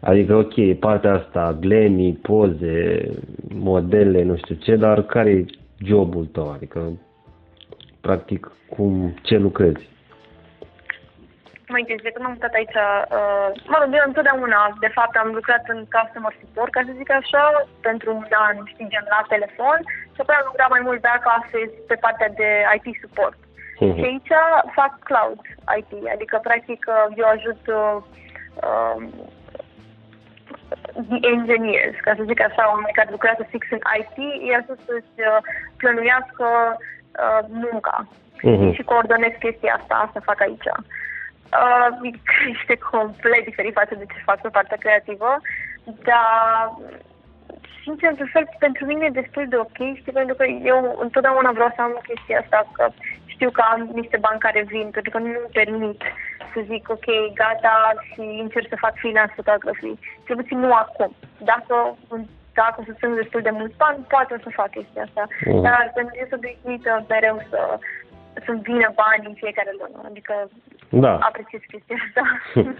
Adică, 0.00 0.34
ok, 0.34 0.78
partea 0.78 1.14
asta, 1.14 1.56
glammy, 1.60 2.18
poze, 2.22 3.10
modele, 3.54 4.22
nu 4.22 4.36
știu 4.36 4.54
ce, 4.54 4.76
dar 4.76 5.02
care 5.02 5.30
e 5.30 5.44
jobul 5.84 6.24
tău? 6.24 6.50
Adică, 6.50 6.92
practic, 8.06 8.50
cum, 8.68 9.14
ce 9.22 9.36
lucrezi? 9.36 9.90
mai 11.72 11.84
întâi, 11.84 12.06
de 12.06 12.14
când 12.14 12.24
am 12.26 12.34
mutat 12.36 12.54
aici, 12.60 12.78
uh, 12.82 13.48
mă 13.72 13.76
rog, 13.80 13.88
eu 13.98 14.06
întotdeauna, 14.10 14.60
de 14.84 14.90
fapt, 14.96 15.14
am 15.16 15.30
lucrat 15.38 15.64
în 15.74 15.80
customer 15.96 16.32
support, 16.40 16.70
ca 16.72 16.82
să 16.86 16.98
zic 17.00 17.10
așa, 17.20 17.44
pentru 17.88 18.08
un 18.18 18.26
an, 18.46 18.56
știi, 18.72 18.92
gen 18.92 19.06
la 19.14 19.20
telefon, 19.34 19.78
și 20.14 20.20
apoi 20.20 20.36
am 20.38 20.48
lucrat 20.50 20.70
mai 20.74 20.82
mult 20.86 21.00
back 21.06 21.22
office 21.36 21.74
pe 21.90 21.96
partea 22.04 22.30
de 22.40 22.48
IT 22.76 22.86
support. 23.02 23.38
Uh-huh. 23.42 23.94
Și 23.98 24.04
aici 24.10 24.32
fac 24.78 24.92
cloud 25.08 25.40
IT, 25.78 25.92
adică, 26.14 26.36
practic, 26.48 26.80
uh, 26.88 27.06
eu 27.20 27.26
ajut 27.36 27.62
uh, 27.80 27.96
uh, 28.66 28.96
the 31.10 31.18
engineers, 31.34 31.96
ca 32.06 32.12
să 32.16 32.28
zic 32.30 32.40
așa, 32.44 32.62
oamenii 32.72 32.98
care 32.98 33.16
lucrează 33.16 33.42
fix 33.52 33.64
în 33.76 33.82
IT, 34.00 34.16
i 34.46 34.50
să 34.66 34.74
să-și 34.86 35.18
uh, 35.30 35.38
plănuiască 35.80 36.46
uh, 37.24 37.42
munca 37.48 38.08
uh-huh. 38.08 38.72
și 38.74 38.82
coordonez 38.82 39.34
chestia 39.38 39.78
asta, 39.80 39.94
asta 39.94 40.20
fac 40.30 40.40
aici. 40.40 40.68
Uh, 41.62 42.12
este 42.60 42.74
complet 42.90 43.44
diferit 43.44 43.72
față 43.72 43.94
de 43.94 44.04
ce 44.04 44.28
fac 44.28 44.40
pe 44.40 44.48
partea 44.48 44.76
creativă, 44.76 45.40
dar 45.84 46.72
sincer, 47.82 48.14
de 48.14 48.24
fel, 48.32 48.48
pentru 48.58 48.84
mine 48.86 49.04
e 49.04 49.20
destul 49.20 49.46
de 49.48 49.56
ok, 49.56 49.78
știi, 50.00 50.12
pentru 50.12 50.34
că 50.34 50.44
eu 50.44 50.98
întotdeauna 51.00 51.50
vreau 51.52 51.72
să 51.76 51.80
am 51.82 52.00
chestia 52.06 52.38
asta, 52.40 52.58
că 52.72 52.84
știu 53.24 53.50
că 53.50 53.62
am 53.72 53.90
niște 53.94 54.16
bani 54.16 54.44
care 54.46 54.62
vin, 54.66 54.88
pentru 54.90 55.10
că 55.10 55.18
nu 55.18 55.26
îmi 55.26 55.52
permit 55.52 56.00
să 56.52 56.60
zic, 56.70 56.88
ok, 56.88 57.06
gata, 57.34 57.92
și 58.08 58.20
încerc 58.44 58.66
să 58.68 58.82
fac 58.84 58.94
freelance 58.96 59.34
fotografii. 59.34 59.98
Cel 60.26 60.36
puțin 60.36 60.58
nu 60.58 60.72
acum. 60.72 61.14
Dacă 61.38 61.96
dacă 62.60 62.76
o 62.78 62.82
să 62.86 62.92
strâng 62.94 63.14
destul 63.22 63.42
de 63.48 63.56
mulți 63.60 63.76
bani, 63.82 64.06
poate 64.12 64.30
o 64.34 64.42
să 64.44 64.56
fac 64.58 64.70
chestia 64.76 65.02
asta. 65.08 65.24
Mm. 65.50 65.62
Dar 65.66 65.82
pentru 65.94 66.14
că 66.14 66.24
sunt 66.28 66.38
obișnuită 66.38 66.92
mereu 67.14 67.36
să, 67.50 67.60
să 68.44 68.50
vină 68.68 68.88
bani 69.02 69.28
în 69.30 69.36
fiecare 69.42 69.72
lună. 69.80 69.98
Adică 70.10 70.34
da. 71.04 71.12
apreciez 71.28 71.62
chestia 71.72 71.96
asta. 72.06 72.22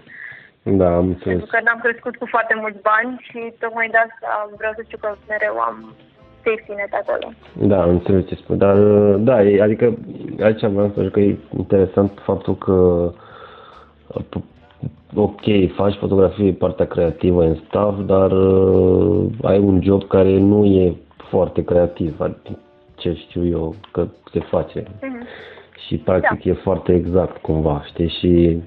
da, 0.79 0.89
am 0.99 1.07
înțeles. 1.13 1.37
Pentru 1.37 1.51
că 1.53 1.59
n-am 1.63 1.81
crescut 1.85 2.15
cu 2.17 2.25
foarte 2.35 2.55
mulți 2.61 2.81
bani 2.91 3.11
și 3.27 3.39
tocmai 3.63 3.87
de 3.93 3.99
asta 4.05 4.29
vreau 4.59 4.73
să 4.75 4.81
știu 4.85 4.99
că 5.03 5.09
mereu 5.33 5.55
am 5.69 5.77
safety 6.43 6.73
net 6.79 6.93
acolo. 7.01 7.27
Da, 7.69 7.77
am 7.81 7.89
înțeles 7.89 8.27
ce 8.27 8.35
spui. 8.35 8.57
Dar, 8.65 8.77
da, 9.27 9.35
adică 9.65 9.85
aici 10.47 10.63
vreau 10.75 10.91
să 10.95 11.01
zic 11.01 11.11
că 11.11 11.19
e 11.19 11.37
interesant 11.63 12.11
faptul 12.29 12.55
că 12.65 12.75
ok, 15.15 15.41
faci 15.75 15.95
fotografie, 15.95 16.51
partea 16.51 16.87
creativă 16.87 17.43
în 17.43 17.55
staff, 17.67 18.05
dar 18.05 18.31
uh, 18.31 19.25
ai 19.41 19.59
un 19.59 19.81
job 19.83 20.07
care 20.07 20.37
nu 20.37 20.65
e 20.65 20.95
foarte 21.29 21.63
creativ, 21.63 22.21
adică 22.21 22.59
ce 22.95 23.13
știu 23.13 23.47
eu 23.47 23.75
că 23.91 24.07
se 24.31 24.39
face. 24.39 24.81
Mm-hmm. 24.81 25.27
Și 25.87 25.97
practic 25.97 26.43
da. 26.43 26.49
e 26.49 26.53
foarte 26.53 26.93
exact 26.93 27.37
cumva, 27.37 27.83
știi? 27.85 28.07
Și 28.19 28.61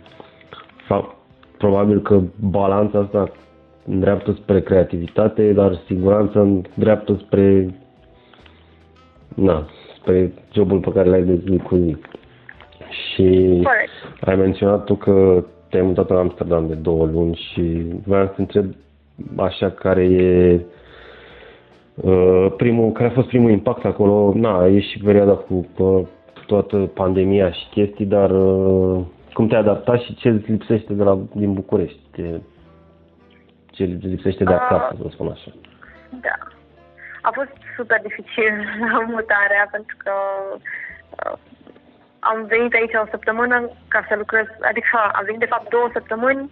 fa- 0.84 1.16
probabil 1.58 2.00
că 2.00 2.20
balanța 2.50 2.98
asta 2.98 3.32
îndreaptă 3.86 4.32
spre 4.32 4.60
creativitate, 4.60 5.52
dar 5.52 5.80
siguranța 5.86 6.40
îndreaptă 6.40 7.20
spre 7.26 7.74
na, 9.34 9.66
spre 9.98 10.32
jobul 10.52 10.78
pe 10.78 10.90
care 10.90 11.08
l-ai 11.08 11.22
de 11.22 11.34
zi 11.34 11.56
cu 11.56 11.76
zi. 11.76 11.96
Și 12.88 13.60
Correct. 13.62 13.90
ai 14.20 14.36
menționat 14.36 14.84
tu 14.84 14.94
că 14.94 15.44
te-ai 15.76 15.88
mutat 15.88 16.10
în 16.10 16.16
Amsterdam 16.16 16.66
de 16.66 16.74
două 16.74 17.06
luni 17.06 17.34
și 17.34 17.86
vreau 18.06 18.26
să 18.26 18.32
te 18.32 18.40
întreb 18.40 18.74
așa 19.36 19.70
care 19.70 20.04
e 20.04 20.60
uh, 21.94 22.52
primul, 22.56 22.92
care 22.92 23.08
a 23.08 23.12
fost 23.12 23.26
primul 23.28 23.50
impact 23.50 23.84
acolo, 23.84 24.32
na, 24.34 24.66
e 24.66 24.80
și 24.80 24.98
perioada 24.98 25.32
cu 25.32 25.66
uh, 25.76 26.06
toată 26.46 26.76
pandemia 26.76 27.52
și 27.52 27.68
chestii, 27.70 28.04
dar 28.06 28.30
uh, 28.30 29.04
cum 29.32 29.46
te-ai 29.46 29.60
adaptat 29.60 30.00
și 30.00 30.14
ce 30.14 30.28
îți 30.28 30.50
lipsește 30.50 30.92
de 30.92 31.02
la, 31.02 31.18
din 31.32 31.52
București? 31.52 32.00
Ce, 32.12 32.40
ce 33.70 33.84
lipsește 33.84 34.44
de 34.44 34.52
acasă, 34.52 34.94
uh, 34.98 35.00
să 35.02 35.08
spun 35.12 35.28
așa? 35.28 35.50
Da. 36.20 36.36
A 37.22 37.30
fost 37.34 37.50
super 37.76 38.00
dificil 38.02 38.54
la 38.92 39.00
mutarea 39.14 39.68
pentru 39.70 39.96
că 40.04 40.12
uh, 41.30 41.38
am 42.30 42.38
venit 42.54 42.72
aici 42.74 42.94
o 42.94 43.10
săptămână 43.10 43.56
ca 43.88 44.00
să 44.08 44.14
lucrez, 44.16 44.46
adică 44.70 44.96
am 45.18 45.24
venit 45.24 45.40
de 45.40 45.52
fapt 45.54 45.68
două 45.68 45.88
săptămâni 45.92 46.50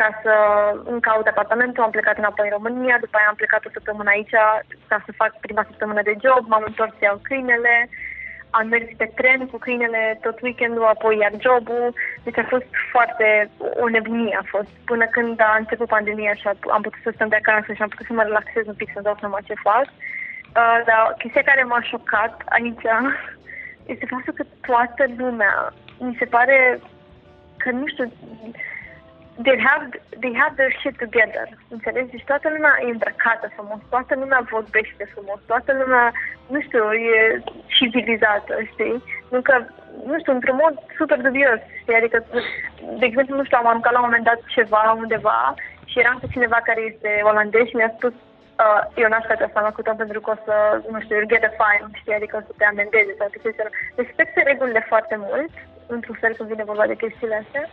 ca 0.00 0.08
să 0.22 0.34
îmi 0.90 1.00
caut 1.00 1.26
apartamentul, 1.26 1.82
am 1.82 1.90
plecat 1.96 2.16
înapoi 2.18 2.48
în 2.48 2.56
România, 2.58 2.96
după 3.00 3.16
aia 3.16 3.28
am 3.28 3.40
plecat 3.40 3.62
o 3.64 3.74
săptămână 3.76 4.10
aici 4.10 4.34
ca 4.90 4.98
să 5.06 5.18
fac 5.20 5.32
prima 5.40 5.64
săptămână 5.70 6.02
de 6.02 6.14
job, 6.24 6.42
m-am 6.46 6.64
întors 6.66 6.92
să 6.98 7.04
iau 7.04 7.18
câinele, 7.22 7.74
am 8.50 8.66
mers 8.68 8.88
pe 8.96 9.12
tren 9.18 9.40
cu 9.46 9.58
câinele 9.58 10.18
tot 10.22 10.40
weekendul, 10.40 10.84
apoi 10.84 11.16
iar 11.16 11.32
jobul, 11.46 11.94
deci 12.24 12.38
a 12.38 12.46
fost 12.48 12.70
foarte, 12.92 13.50
o 13.82 13.88
nebunie 13.88 14.38
a 14.40 14.44
fost, 14.54 14.72
până 14.90 15.04
când 15.06 15.40
a 15.40 15.56
început 15.58 15.88
pandemia 15.88 16.34
și 16.34 16.46
am 16.76 16.82
putut 16.82 17.02
să 17.02 17.10
stăm 17.14 17.28
de 17.28 17.40
acasă 17.42 17.72
și 17.72 17.82
am 17.82 17.88
putut 17.88 18.06
să 18.06 18.12
mă 18.12 18.22
relaxez 18.22 18.66
un 18.66 18.78
pic, 18.80 18.90
să-mi 18.92 19.04
dau 19.04 19.16
seama 19.20 19.38
ce 19.48 19.54
fac. 19.68 19.86
Uh, 20.60 20.78
dar 20.88 21.14
chestia 21.18 21.42
care 21.42 21.62
m-a 21.62 21.82
șocat 21.82 22.42
aici 22.48 22.86
este 23.86 24.06
faptul 24.06 24.32
că 24.32 24.44
toată 24.66 25.04
lumea, 25.16 25.72
mi 25.98 26.16
se 26.18 26.24
pare 26.24 26.80
că, 27.56 27.70
nu 27.70 27.86
știu, 27.86 28.12
they 29.42 29.58
have, 29.68 29.84
they 30.22 30.32
have 30.42 30.54
their 30.56 30.72
shit 30.80 30.96
together, 31.04 31.48
înțelegi? 31.68 32.10
Deci 32.10 32.30
toată 32.30 32.48
lumea 32.54 32.74
e 32.86 32.90
îmbrăcată 32.90 33.46
frumos, 33.56 33.80
toată 33.88 34.14
lumea 34.14 34.48
vorbește 34.50 35.04
frumos, 35.14 35.40
toată 35.46 35.70
lumea, 35.80 36.12
nu 36.52 36.60
știu, 36.60 36.84
e 36.92 37.42
civilizată, 37.76 38.54
știi? 38.72 39.02
Nu 39.30 39.40
că, 39.40 39.54
nu 40.06 40.18
știu, 40.18 40.32
într-un 40.32 40.58
mod 40.62 40.74
super 40.98 41.20
dubios, 41.20 41.60
știi? 41.80 42.00
Adică, 42.00 42.24
de 42.98 43.04
exemplu, 43.04 43.36
nu 43.36 43.44
știu, 43.44 43.58
am 43.60 43.66
aruncat 43.66 43.92
la 43.92 43.98
un 43.98 44.04
moment 44.08 44.24
dat 44.24 44.40
ceva 44.56 44.96
undeva 44.98 45.54
și 45.84 45.98
eram 45.98 46.18
cu 46.20 46.26
cineva 46.34 46.58
care 46.64 46.80
este 46.80 47.20
olandez 47.22 47.64
și 47.66 47.76
mi-a 47.76 47.92
spus 47.96 48.12
uh, 48.64 48.80
eu 49.02 49.08
n-aș 49.08 49.24
face 49.30 49.44
asta 49.44 49.60
în 49.60 49.70
Acuton 49.70 49.96
pentru 49.96 50.20
că 50.20 50.30
o 50.30 50.38
să, 50.46 50.54
nu 50.92 51.00
știu, 51.00 51.16
you'll 51.16 51.32
get 51.32 51.44
a 51.44 51.52
fine, 51.60 51.86
știi, 52.00 52.18
adică 52.18 52.34
o 52.36 52.44
să 52.46 52.52
te 52.58 52.64
amendeze 52.64 53.12
sau 53.18 53.28
chestii 53.28 53.72
Respectă 54.00 54.40
regulile 54.44 54.82
foarte 54.92 55.16
mult, 55.26 55.52
într-un 55.94 56.16
fel 56.20 56.32
când 56.34 56.48
vine 56.48 56.70
vorba 56.70 56.86
de 56.86 57.00
chestiile 57.02 57.36
astea. 57.42 57.66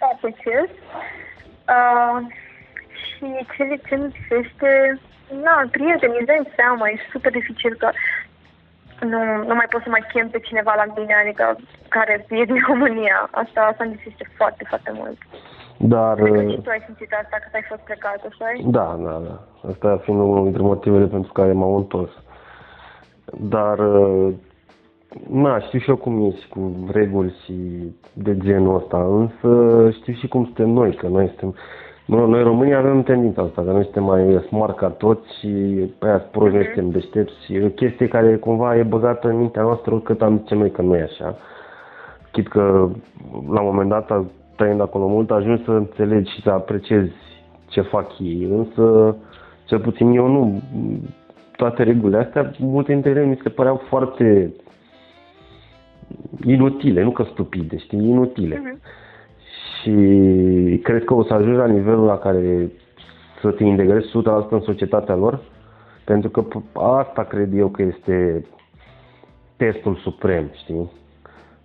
Foarte 0.00 0.28
chill. 0.40 0.68
Uh, 1.74 2.18
și 3.02 3.26
ce, 3.54 3.62
ce 3.86 3.94
mi 3.96 4.12
lipsește, 4.12 4.98
na, 5.46 5.54
prieteni, 5.70 6.16
îți 6.16 6.30
dai 6.30 6.52
seama, 6.56 6.88
e 6.88 7.08
super 7.10 7.32
dificil 7.32 7.74
că 7.82 7.90
nu, 9.00 9.20
nu 9.48 9.54
mai 9.54 9.66
pot 9.70 9.82
să 9.82 9.88
mai 9.88 10.04
chem 10.12 10.28
pe 10.30 10.38
cineva 10.38 10.74
la 10.74 10.92
mine, 10.96 11.14
adică 11.14 11.56
care 11.88 12.26
e 12.28 12.44
din 12.44 12.62
România. 12.66 13.28
Asta, 13.30 13.60
asta 13.60 13.84
îmi 13.84 13.92
lipsește 13.92 14.24
foarte, 14.36 14.64
foarte 14.68 14.90
mult. 14.94 15.18
Dar... 15.82 16.18
Uh, 16.18 16.50
și 16.50 16.60
tu 16.60 16.70
ai 16.70 16.82
simțit 16.84 17.12
asta 17.22 17.36
că 17.40 17.48
ai 17.52 17.64
fost 17.68 17.80
plecat, 17.80 18.20
așa 18.28 18.70
Da, 18.70 18.98
da, 19.02 19.22
da. 19.28 19.68
Asta 19.70 20.00
fiind 20.02 20.20
unul 20.20 20.42
dintre 20.42 20.62
motivele 20.62 21.06
pentru 21.06 21.32
care 21.32 21.52
m-am 21.52 21.74
întors. 21.74 22.10
Dar, 23.38 23.78
uh, 23.78 24.32
na, 25.30 25.60
știu 25.60 25.78
și 25.78 25.88
eu 25.88 25.96
cum 25.96 26.24
e 26.24 26.30
și 26.30 26.48
cu 26.48 26.88
reguli 26.92 27.34
și 27.44 27.54
de 28.12 28.36
genul 28.36 28.76
ăsta, 28.76 28.98
însă 28.98 29.90
știu 29.90 30.12
și 30.12 30.28
cum 30.28 30.44
suntem 30.44 30.68
noi, 30.68 30.94
că 30.94 31.06
noi 31.06 31.26
suntem... 31.26 31.54
Noi 32.06 32.42
România 32.42 32.78
avem 32.78 33.02
tendința 33.02 33.42
asta, 33.42 33.62
că 33.62 33.70
noi 33.70 33.82
suntem 33.82 34.04
mai 34.04 34.44
smart 34.46 34.76
ca 34.76 34.88
toți 34.88 35.38
și 35.38 35.48
pe 35.98 36.06
aia 36.06 36.18
proști, 36.18 36.54
noi 36.54 36.64
mhm. 36.64 36.74
suntem 36.74 36.90
deștepți 37.00 37.44
și 37.44 37.54
e 37.54 37.64
o 37.64 37.68
chestie 37.68 38.08
care 38.08 38.36
cumva 38.36 38.76
e 38.76 38.82
băgată 38.82 39.28
în 39.28 39.36
mintea 39.36 39.62
noastră 39.62 39.98
cât 39.98 40.22
am 40.22 40.38
zice 40.38 40.54
noi 40.54 40.70
că 40.70 40.82
nu 40.82 40.96
e 40.96 41.02
așa. 41.02 41.36
Chit 42.32 42.48
că 42.48 42.88
la 43.48 43.60
un 43.60 43.66
moment 43.66 43.88
dat 43.88 44.10
trăind 44.60 44.80
acolo 44.80 45.06
mult, 45.08 45.30
ajungi 45.30 45.64
să 45.64 45.70
înțelegi 45.70 46.32
și 46.32 46.42
să 46.42 46.50
apreciezi 46.50 47.12
ce 47.68 47.80
fac 47.80 48.18
ei, 48.18 48.42
însă 48.50 49.16
cel 49.64 49.78
puțin 49.80 50.10
eu 50.10 50.26
nu. 50.26 50.62
Toate 51.56 51.82
regulile 51.82 52.18
astea, 52.18 52.50
multe 52.58 52.92
dintre 52.92 53.10
ele 53.10 53.24
mi 53.24 53.40
se 53.42 53.48
păreau 53.48 53.82
foarte 53.88 54.54
inutile, 56.44 57.02
nu 57.02 57.10
că 57.10 57.22
stupide, 57.22 57.76
știi, 57.78 58.08
inutile. 58.08 58.56
Uh-huh. 58.56 58.82
Și 59.82 59.92
cred 60.82 61.04
că 61.04 61.14
o 61.14 61.24
să 61.24 61.34
ajungi 61.34 61.58
la 61.58 61.66
nivelul 61.66 62.04
la 62.04 62.18
care 62.18 62.70
să 63.40 63.50
te 63.50 63.64
integrezi 63.64 64.08
100% 64.08 64.12
în 64.50 64.60
societatea 64.60 65.14
lor, 65.14 65.40
pentru 66.04 66.30
că 66.30 66.44
asta 66.80 67.24
cred 67.24 67.54
eu 67.54 67.68
că 67.68 67.82
este 67.82 68.44
testul 69.56 69.96
suprem, 69.96 70.50
știi? 70.62 70.90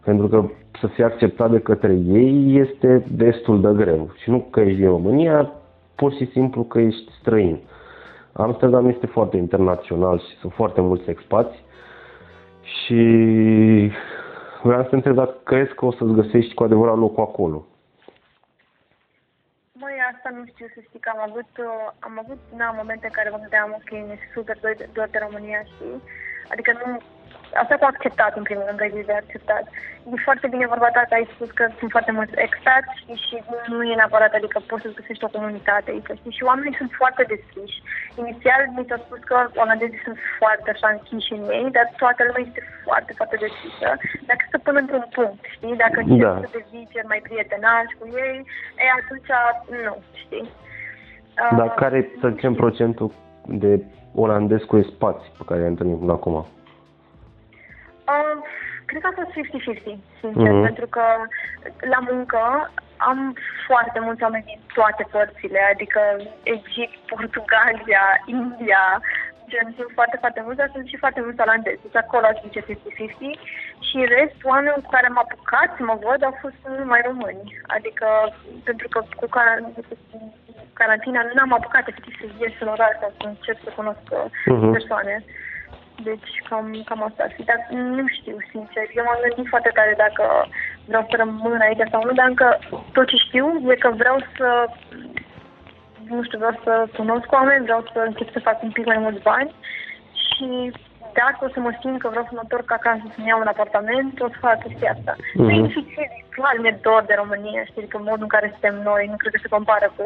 Pentru 0.06 0.28
că 0.28 0.50
să 0.80 0.88
fie 0.88 1.04
acceptat 1.04 1.52
de 1.52 1.60
către 1.60 1.94
ei 1.94 2.60
este 2.60 3.06
destul 3.12 3.62
de 3.62 3.84
greu. 3.84 4.10
Și 4.15 4.30
nu 4.30 4.48
că 4.52 4.60
ești 4.60 4.80
din 4.80 4.88
România, 4.88 5.52
pur 5.96 6.13
și 6.13 6.26
simplu 6.32 6.63
că 6.63 6.80
ești 6.80 7.12
străin. 7.20 7.60
Amsterdam 8.34 8.89
este 8.89 9.06
foarte 9.06 9.38
internațional 9.38 10.20
și 10.20 10.38
sunt 10.39 10.54
foarte 10.54 10.82
mulți 10.82 11.10
expați 11.10 11.63
și 12.62 13.02
vreau 14.63 14.84
să 14.84 14.89
te 14.89 14.96
întreb 14.96 15.15
dacă 15.15 15.36
crezi 15.44 15.74
că 15.74 15.86
o 15.86 15.91
să-ți 15.91 16.13
găsești 16.13 16.54
cu 16.54 16.63
adevărat 16.63 16.98
locul 16.98 17.24
acolo. 17.24 17.65
Măi, 19.72 19.98
asta 20.13 20.30
nu 20.38 20.44
știu 20.52 20.68
să 20.74 20.80
știi 20.88 21.00
că 21.00 21.10
am 21.13 21.22
avut, 21.30 21.52
uh, 21.68 21.88
am 22.00 22.15
avut 22.24 22.39
na, 22.60 22.68
momente 22.72 23.06
în 23.08 23.15
care 23.18 23.30
mă 23.30 23.41
gândeam, 23.44 23.70
ok, 23.80 23.91
e 23.91 24.18
super 24.34 24.58
doar 24.62 24.74
de, 24.78 24.89
doar 24.94 25.08
de 25.12 25.20
România, 25.26 25.62
știi? 25.72 25.98
Adică 26.52 26.72
nu, 26.82 26.89
asta 27.62 27.76
cu 27.80 27.88
acceptat, 27.89 28.34
în 28.39 28.46
primul 28.48 28.65
rând, 28.68 28.82
ai 28.82 29.10
de 29.10 29.22
acceptat. 29.22 29.65
E 30.13 30.28
foarte 30.28 30.48
bine 30.54 30.74
vorba 30.74 30.89
ta 30.96 31.04
că 31.10 31.15
ai 31.18 31.32
spus 31.34 31.50
că 31.58 31.63
sunt 31.80 31.91
foarte 31.96 32.12
mulți 32.18 32.36
expats 32.46 32.89
și, 33.02 33.13
și 33.26 33.36
nu 33.72 33.78
e 33.84 34.00
neapărat, 34.00 34.34
adică 34.36 34.58
poți 34.70 34.84
să 34.84 34.98
găsești 35.00 35.26
o 35.28 35.34
comunitate 35.36 35.88
aici, 35.91 36.12
știi? 36.20 36.38
Și 36.38 36.48
oamenii 36.50 36.80
sunt 36.82 36.91
foarte 37.02 37.24
deschiși. 37.34 37.78
Inițial 38.24 38.62
mi 38.78 38.88
s-a 38.89 38.98
spus 39.06 39.22
că 39.30 39.38
olandezii 39.63 40.06
sunt 40.08 40.18
foarte 40.39 40.70
așa 40.72 40.88
închiși 40.91 41.34
în 41.38 41.44
ei, 41.58 41.68
dar 41.78 41.86
toată 42.02 42.22
lumea 42.28 42.44
este 42.48 42.62
foarte, 42.86 43.12
foarte 43.20 43.38
deschisă. 43.46 43.88
Dacă 44.30 44.44
să 44.52 44.58
până 44.68 44.80
într-un 44.82 45.06
punct, 45.15 45.44
știi? 45.56 45.76
Dacă 45.84 45.98
încerci 46.00 46.28
da. 46.28 46.44
să 46.44 46.56
devii 46.56 46.91
cel 46.94 47.06
mai 47.12 47.22
prietenaș 47.28 47.88
cu 48.00 48.06
ei, 48.26 48.38
e 48.84 49.00
atunci 49.00 49.32
nu, 49.86 49.96
știi? 50.24 50.46
Dar 51.60 51.70
uh, 51.72 51.78
care, 51.82 52.00
să 52.22 52.28
zicem, 52.36 52.54
procentul 52.63 53.10
de 53.63 53.72
olandez 54.24 54.62
cu 54.62 54.82
spați 54.82 55.26
pe 55.38 55.44
care 55.48 55.62
ai 55.62 55.74
întâlnit 55.74 56.00
până 56.00 56.12
acum? 56.12 56.46
Uh, 58.13 58.36
cred 58.86 59.02
că 59.02 59.10
a 59.10 59.18
fost 59.20 59.32
50-50, 59.34 59.38
sincer, 60.20 60.52
uh-huh. 60.54 60.65
pentru 60.68 60.88
că 60.96 61.04
la 61.94 62.00
muncă 62.10 62.72
am 62.98 63.20
foarte 63.68 64.00
mulți 64.00 64.24
oameni 64.24 64.50
din 64.52 64.60
toate 64.74 65.04
părțile, 65.12 65.60
adică 65.74 66.02
Egipt, 66.44 66.98
Portugalia, 67.13 68.06
India, 68.26 68.86
gen, 69.52 69.68
sunt 69.78 69.91
foarte, 69.98 70.18
foarte 70.24 70.41
mulți, 70.44 70.60
dar 70.62 70.70
sunt 70.74 70.88
și 70.88 71.02
foarte 71.04 71.22
mulți 71.22 71.41
olandezi. 71.46 71.82
Deci 71.86 72.02
acolo 72.04 72.26
aș 72.26 72.38
zice 72.46 72.62
50-50 72.63 72.68
și 73.88 73.98
rest, 74.15 74.38
oameni 74.44 74.82
cu 74.84 74.89
care 74.96 75.06
am 75.08 75.20
apucat 75.24 75.70
să 75.78 75.84
mă 75.84 75.96
văd 76.08 76.20
au 76.24 76.36
fost 76.44 76.60
numai 76.80 77.02
români. 77.10 77.44
Adică, 77.76 78.08
pentru 78.68 78.88
că 78.94 79.00
cu, 79.20 79.26
car- 79.36 79.62
cu 80.12 80.18
carantina 80.74 81.22
nu 81.22 81.41
am 81.41 81.54
apucat 81.54 81.88
efectiv 81.88 82.13
să 82.20 82.26
ies 82.28 82.56
în 82.60 82.68
oraș 82.76 82.94
sau 83.02 83.12
să 83.18 83.24
încep 83.28 83.58
să 83.63 83.70
cunosc 83.76 84.06
uh-huh. 84.12 84.72
persoane. 84.78 85.15
Deci 86.04 86.32
cam, 86.50 86.82
cam 86.86 87.04
asta 87.04 87.24
ar 87.24 87.32
fi. 87.36 87.44
Dar 87.44 87.68
nu 87.70 88.06
știu, 88.08 88.38
sincer. 88.52 88.84
Eu 88.94 89.04
m-am 89.04 89.20
gândit 89.22 89.50
foarte 89.50 89.72
tare 89.74 89.94
dacă 89.98 90.48
vreau 90.86 91.06
să 91.10 91.16
rămân 91.18 91.60
aici 91.62 91.90
sau 91.92 92.04
nu, 92.04 92.14
dar 92.14 92.28
încă 92.28 92.60
tot 92.94 93.08
ce 93.08 93.16
știu 93.16 93.72
e 93.72 93.76
că 93.76 93.90
vreau 93.90 94.18
să 94.38 94.68
nu 96.10 96.24
știu, 96.24 96.38
vreau 96.38 96.60
să 96.64 96.88
cunosc 96.96 97.32
oameni, 97.32 97.64
vreau 97.64 97.84
să 97.94 98.00
încep 98.00 98.32
să 98.32 98.40
fac 98.40 98.64
un 98.64 98.72
pic 98.72 98.86
mai 98.86 98.98
mulți 98.98 99.22
bani 99.22 99.52
și 100.14 100.72
dacă 101.19 101.39
o 101.45 101.49
să 101.56 101.60
mă 101.60 101.71
simt 101.82 101.99
că 101.99 102.08
vreau 102.13 102.25
să 102.30 102.34
mă 102.36 102.43
întorc 102.43 102.67
acasă 102.71 103.04
să-mi 103.13 103.30
iau 103.30 103.39
un 103.43 103.54
apartament, 103.54 104.13
o 104.25 104.30
să 104.34 104.38
fac 104.45 104.58
chestia 104.63 104.91
asta. 104.95 105.13
Mm-hmm. 105.17 105.45
Nu 105.45 105.51
e 105.56 105.67
dificil, 105.67 106.08
clar 106.36 106.56
mi-e 106.62 106.80
dor 106.86 107.04
de 107.10 107.15
România, 107.21 107.62
știi, 107.63 107.91
că 107.91 107.97
modul 107.97 108.28
în 108.28 108.36
care 108.36 108.47
suntem 108.54 108.75
noi 108.89 109.04
nu 109.12 109.17
cred 109.19 109.32
că 109.34 109.39
se 109.41 109.54
compară 109.56 109.88
cu 109.97 110.06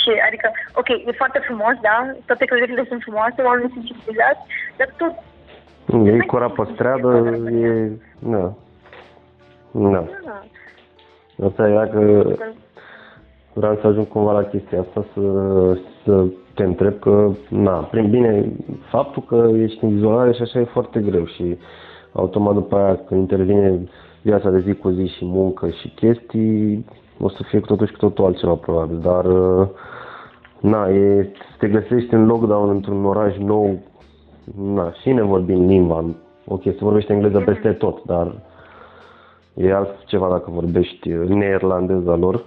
ce, 0.00 0.12
adică, 0.28 0.48
ok, 0.80 0.88
e 0.88 1.20
foarte 1.22 1.40
frumos, 1.46 1.74
da, 1.88 1.96
toate 2.28 2.44
clădirile 2.44 2.84
sunt 2.90 3.02
frumoase, 3.06 3.38
oamenii 3.42 3.74
sunt 3.74 3.84
civilizați, 3.88 4.42
dar 4.78 4.88
tot... 5.00 5.14
E 6.06 6.30
cura 6.32 6.48
pe 6.56 6.62
stradă, 6.72 7.10
e... 7.66 7.72
Da. 8.34 8.44
Da. 9.92 10.02
Asta 11.46 11.68
e 11.68 11.74
dacă 11.82 11.98
vreau 13.52 13.78
să 13.80 13.86
ajung 13.86 14.08
cumva 14.08 14.32
la 14.32 14.42
chestia 14.42 14.80
asta, 14.80 15.04
să, 15.14 15.22
să 16.04 16.24
te 16.54 16.62
întreb 16.62 16.98
că, 16.98 17.30
na, 17.48 17.72
prin 17.72 18.10
bine, 18.10 18.52
faptul 18.90 19.22
că 19.22 19.50
ești 19.56 19.84
în 19.84 19.96
izolare 19.96 20.32
și 20.32 20.42
așa 20.42 20.60
e 20.60 20.64
foarte 20.64 21.00
greu 21.00 21.26
și 21.26 21.58
automat 22.12 22.54
după 22.54 22.76
aia 22.76 22.96
când 22.96 23.20
intervine 23.20 23.88
viața 24.22 24.50
de 24.50 24.60
zi 24.60 24.74
cu 24.74 24.88
zi 24.88 25.06
și 25.06 25.24
muncă 25.24 25.68
și 25.68 25.88
chestii, 25.88 26.84
o 27.20 27.28
să 27.28 27.42
fie 27.48 27.60
totuși 27.60 27.92
cu 27.92 27.98
totul 27.98 28.24
altceva 28.24 28.54
probabil, 28.54 28.98
dar 28.98 29.24
na, 30.60 30.88
e, 30.88 31.30
să 31.50 31.54
te 31.58 31.68
găsești 31.68 32.14
în 32.14 32.26
lockdown 32.26 32.70
într-un 32.70 33.04
oraș 33.04 33.36
nou, 33.36 33.78
na, 34.74 34.92
și 34.92 35.12
ne 35.12 35.22
vorbim 35.22 35.66
limba, 35.66 36.04
ok, 36.46 36.62
se 36.62 36.76
vorbește 36.80 37.12
engleză 37.12 37.38
peste 37.38 37.72
tot, 37.72 38.04
dar 38.04 38.34
e 39.54 39.74
altceva 39.74 40.28
dacă 40.28 40.50
vorbești 40.50 41.08
neerlandeza 41.08 42.16
lor, 42.16 42.44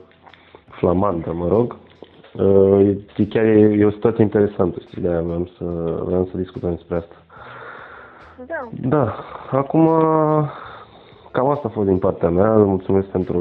flamandă, 0.82 1.32
mă 1.34 1.48
rog. 1.48 1.78
E 3.17 3.26
chiar 3.30 3.46
e, 3.46 3.76
e 3.80 3.86
o 3.86 3.91
situație 3.91 4.24
interesantă, 4.24 4.78
știi, 4.88 5.02
de-aia 5.02 5.22
vreau 5.22 5.50
să, 5.58 5.63
vreau 6.06 6.28
să 6.32 6.38
discutăm 6.38 6.70
despre 6.70 6.96
asta. 6.96 7.15
Da. 8.48 8.70
Da, 8.72 9.15
acum 9.52 9.88
Cam 11.32 11.50
asta 11.50 11.67
a 11.67 11.72
fost 11.72 11.88
din 11.88 11.98
partea 11.98 12.30
mea. 12.30 12.54
Îți 12.54 12.67
mulțumesc 12.67 13.08
pentru 13.08 13.39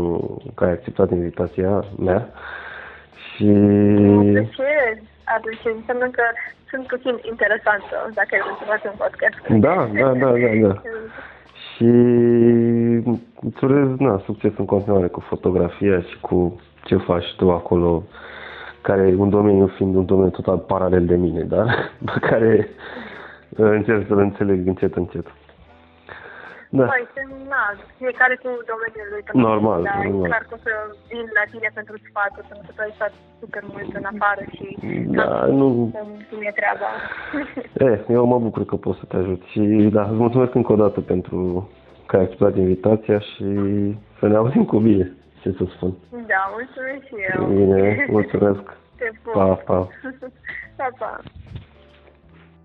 că 0.55 0.65
ai 0.65 0.71
acceptat 0.71 1.11
invitația 1.11 1.85
mea. 1.99 2.29
Și... 3.25 3.49
Apreciez, 4.19 4.99
apreciez. 5.37 5.75
Înseamnă 5.77 6.07
că 6.17 6.23
sunt 6.71 6.87
puțin 6.87 7.15
interesantă 7.31 7.97
dacă 8.15 8.29
ai 8.33 8.41
vrut 8.45 8.59
să 8.59 8.65
faci 8.73 8.85
un 8.93 8.99
podcast. 9.05 9.39
Da, 9.67 9.77
da, 10.01 10.09
da, 10.23 10.31
da, 10.45 10.69
da. 10.69 10.75
și 11.71 11.91
îți 13.49 13.65
urez 13.65 13.89
na, 13.99 14.23
succes 14.25 14.53
în 14.57 14.65
continuare 14.65 15.07
cu 15.07 15.21
fotografia 15.21 16.01
și 16.01 16.21
cu 16.21 16.61
ce 16.85 16.97
faci 16.97 17.35
tu 17.37 17.51
acolo, 17.51 18.05
care 18.83 19.09
e 19.09 19.15
un 19.15 19.31
domeniu 19.31 19.67
fiind 19.67 19.95
un 19.95 20.07
domeniu 20.07 20.31
total 20.31 20.59
paralel 20.59 21.07
de 21.07 21.17
mine, 21.17 21.43
dar 21.43 21.67
pe 22.13 22.19
care 22.21 22.69
încerc 23.57 24.07
să-l 24.07 24.19
înțeleg 24.19 24.67
încet, 24.67 24.95
încet. 24.95 25.27
Da. 26.73 26.85
Păi, 26.85 27.07
na, 27.49 27.63
fiecare 27.99 28.35
cu 28.43 28.49
domeniul 28.73 29.09
lui. 29.13 29.23
Normal, 29.49 29.83
dar 29.83 30.05
normal. 30.05 30.29
clar 30.31 30.45
că 30.49 30.55
o 30.59 30.61
să 30.67 30.73
vin 31.09 31.27
la 31.39 31.45
tine 31.51 31.71
pentru 31.79 31.95
sfaturi, 32.07 32.47
pentru 32.51 32.65
că 32.67 32.73
tu 32.77 32.83
ai 32.87 32.93
stat 32.99 33.13
super 33.41 33.63
mult 33.73 33.91
în 34.01 34.07
afară 34.13 34.43
și 34.57 34.67
da, 35.19 35.29
nu... 35.61 35.67
cum 36.29 36.41
e 36.49 36.53
treaba. 36.61 36.89
Eh, 37.87 37.99
eu 38.17 38.25
mă 38.27 38.39
bucur 38.39 38.65
că 38.65 38.77
pot 38.77 38.97
să 38.97 39.05
te 39.09 39.17
ajut 39.17 39.43
și 39.53 39.61
da, 39.97 40.03
îți 40.03 40.23
mulțumesc 40.25 40.55
încă 40.55 40.73
o 40.73 40.83
dată 40.85 41.01
pentru 41.01 41.69
că 42.07 42.17
ai 42.17 42.23
acceptat 42.23 42.57
invitația 42.57 43.19
și 43.19 43.47
să 44.19 44.27
ne 44.27 44.37
auzim 44.37 44.65
cu 44.65 44.79
bine, 44.79 45.13
ce 45.43 45.55
să 45.59 45.65
spun. 45.75 45.95
Da, 46.11 46.43
mulțumesc 46.53 47.07
și 47.07 47.15
eu. 47.35 47.47
Bine, 47.47 48.07
mulțumesc. 48.09 48.63
Te 48.97 49.11
pup. 49.23 49.33
Pa, 49.33 49.55
pa. 49.55 49.89
pa, 50.77 50.89
pa. 50.99 51.21